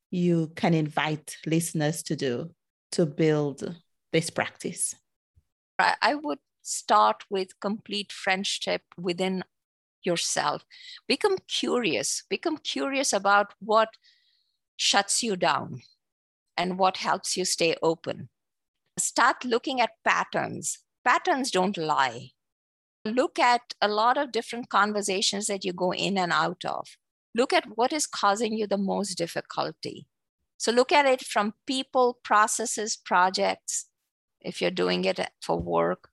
you 0.09 0.51
can 0.55 0.73
invite 0.73 1.37
listeners 1.45 2.03
to 2.03 2.15
do 2.15 2.51
to 2.93 3.05
build 3.05 3.75
this 4.11 4.29
practice? 4.29 4.95
I 5.79 6.15
would 6.15 6.39
start 6.63 7.23
with 7.29 7.59
complete 7.59 8.11
friendship 8.11 8.81
within 8.97 9.43
yourself. 10.03 10.65
Become 11.07 11.37
curious, 11.47 12.23
become 12.29 12.57
curious 12.57 13.13
about 13.13 13.53
what 13.59 13.89
shuts 14.75 15.21
you 15.21 15.35
down 15.35 15.81
and 16.55 16.79
what 16.79 16.97
helps 16.97 17.37
you 17.37 17.45
stay 17.45 17.75
open. 17.83 18.29
Start 18.97 19.45
looking 19.45 19.79
at 19.79 19.91
patterns. 20.03 20.79
Patterns 21.05 21.51
don't 21.51 21.77
lie. 21.77 22.31
Look 23.05 23.39
at 23.39 23.61
a 23.81 23.87
lot 23.87 24.17
of 24.17 24.31
different 24.31 24.69
conversations 24.69 25.47
that 25.47 25.63
you 25.63 25.73
go 25.73 25.93
in 25.93 26.17
and 26.17 26.31
out 26.31 26.65
of. 26.65 26.87
Look 27.33 27.53
at 27.53 27.77
what 27.77 27.93
is 27.93 28.07
causing 28.07 28.53
you 28.53 28.67
the 28.67 28.77
most 28.77 29.15
difficulty. 29.15 30.07
So 30.57 30.71
look 30.71 30.91
at 30.91 31.05
it 31.05 31.23
from 31.23 31.53
people, 31.65 32.17
processes, 32.23 32.97
projects, 32.97 33.85
if 34.41 34.61
you're 34.61 34.71
doing 34.71 35.05
it 35.05 35.19
for 35.41 35.59
work, 35.59 36.09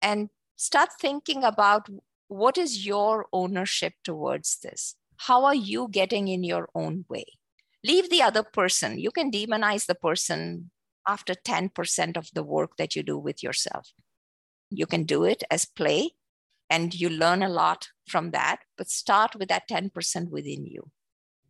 and 0.00 0.30
start 0.56 0.90
thinking 1.00 1.42
about 1.42 1.88
what 2.28 2.58
is 2.58 2.86
your 2.86 3.26
ownership 3.32 3.94
towards 4.04 4.58
this? 4.60 4.94
How 5.16 5.44
are 5.44 5.54
you 5.54 5.88
getting 5.90 6.28
in 6.28 6.44
your 6.44 6.68
own 6.74 7.04
way? 7.08 7.24
Leave 7.84 8.10
the 8.10 8.22
other 8.22 8.42
person. 8.42 8.98
You 8.98 9.10
can 9.10 9.30
demonize 9.30 9.86
the 9.86 9.94
person 9.94 10.70
after 11.06 11.34
10% 11.34 12.16
of 12.16 12.30
the 12.34 12.42
work 12.42 12.76
that 12.76 12.94
you 12.94 13.02
do 13.02 13.18
with 13.18 13.42
yourself. 13.42 13.92
You 14.70 14.86
can 14.86 15.04
do 15.04 15.24
it 15.24 15.42
as 15.50 15.64
play 15.64 16.10
and 16.70 16.94
you 16.94 17.08
learn 17.08 17.42
a 17.42 17.48
lot 17.48 17.88
from 18.06 18.30
that, 18.32 18.60
but 18.76 18.90
start 18.90 19.36
with 19.36 19.48
that 19.48 19.68
10% 19.68 20.30
within 20.30 20.66
you. 20.66 20.90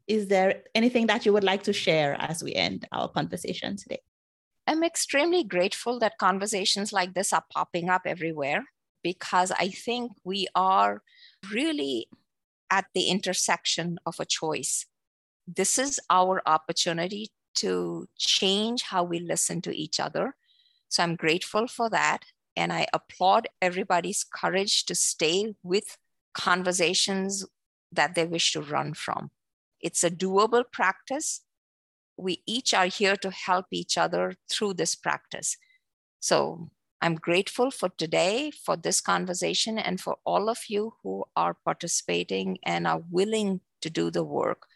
Is 0.07 0.29
there 0.29 0.63
anything 0.75 1.07
that 1.09 1.27
you 1.27 1.33
would 1.33 1.45
like 1.45 1.63
to 1.65 1.73
share 1.73 2.17
as 2.19 2.43
we 2.43 2.55
end 2.55 2.87
our 2.93 3.09
conversation 3.09 3.77
today? 3.77 4.01
I'm 4.67 4.83
extremely 4.83 5.45
grateful 5.45 5.99
that 6.01 6.19
conversations 6.19 6.93
like 6.93 7.15
this 7.15 7.33
are 7.33 7.45
popping 7.53 7.89
up 7.89 8.03
everywhere 8.05 8.65
because 9.03 9.51
I 9.53 9.69
think 9.69 10.13
we 10.25 10.47
are 10.55 11.03
really 11.51 12.09
at 12.71 12.87
the 12.95 13.09
intersection 13.09 13.99
of 14.05 14.17
a 14.19 14.27
choice. 14.27 14.87
This 15.47 15.79
is 15.79 15.99
our 16.11 16.43
opportunity 16.47 17.31
to 17.57 18.09
change 18.19 18.83
how 18.83 19.05
we 19.05 19.21
listen 19.21 19.61
to 19.63 19.77
each 19.77 19.99
other. 19.99 20.37
So 20.89 21.03
I'm 21.03 21.17
grateful 21.17 21.67
for 21.67 21.91
that. 21.91 22.25
And 22.59 22.73
I 22.73 22.89
applaud 22.93 23.47
everybody's 23.63 24.25
courage 24.25 24.85
to 24.87 24.95
stay 24.97 25.55
with 25.63 25.97
conversations 26.35 27.47
that 27.93 28.17
they 28.17 28.27
wish 28.27 28.53
to 28.53 28.61
run 28.61 28.95
from. 28.95 29.31
It's 29.81 30.03
a 30.03 30.11
doable 30.11 30.65
practice. 30.73 31.43
We 32.17 32.43
each 32.47 32.75
are 32.75 32.87
here 32.87 33.17
to 33.19 33.31
help 33.31 33.67
each 33.71 33.97
other 33.97 34.35
through 34.51 34.75
this 34.75 34.97
practice. 34.97 35.57
So 36.19 36.71
I'm 37.01 37.15
grateful 37.15 37.71
for 37.71 37.91
today, 37.91 38.51
for 38.51 38.77
this 38.77 39.01
conversation, 39.01 39.79
and 39.79 40.01
for 40.01 40.17
all 40.27 40.49
of 40.49 40.59
you 40.69 40.95
who 41.05 41.27
are 41.37 41.57
participating 41.65 42.59
and 42.65 42.89
are 42.89 43.03
willing 43.09 43.61
to 43.83 43.89
do 43.89 44.11
the 44.11 44.25
work. 44.25 44.67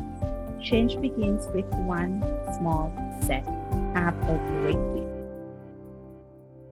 change 0.63 1.01
begins 1.01 1.47
with 1.47 1.65
one 1.83 2.23
small 2.57 2.93
step. 3.21 3.45
Have 3.93 4.15
a 4.29 4.37
great 4.61 4.79
week. 4.95 5.04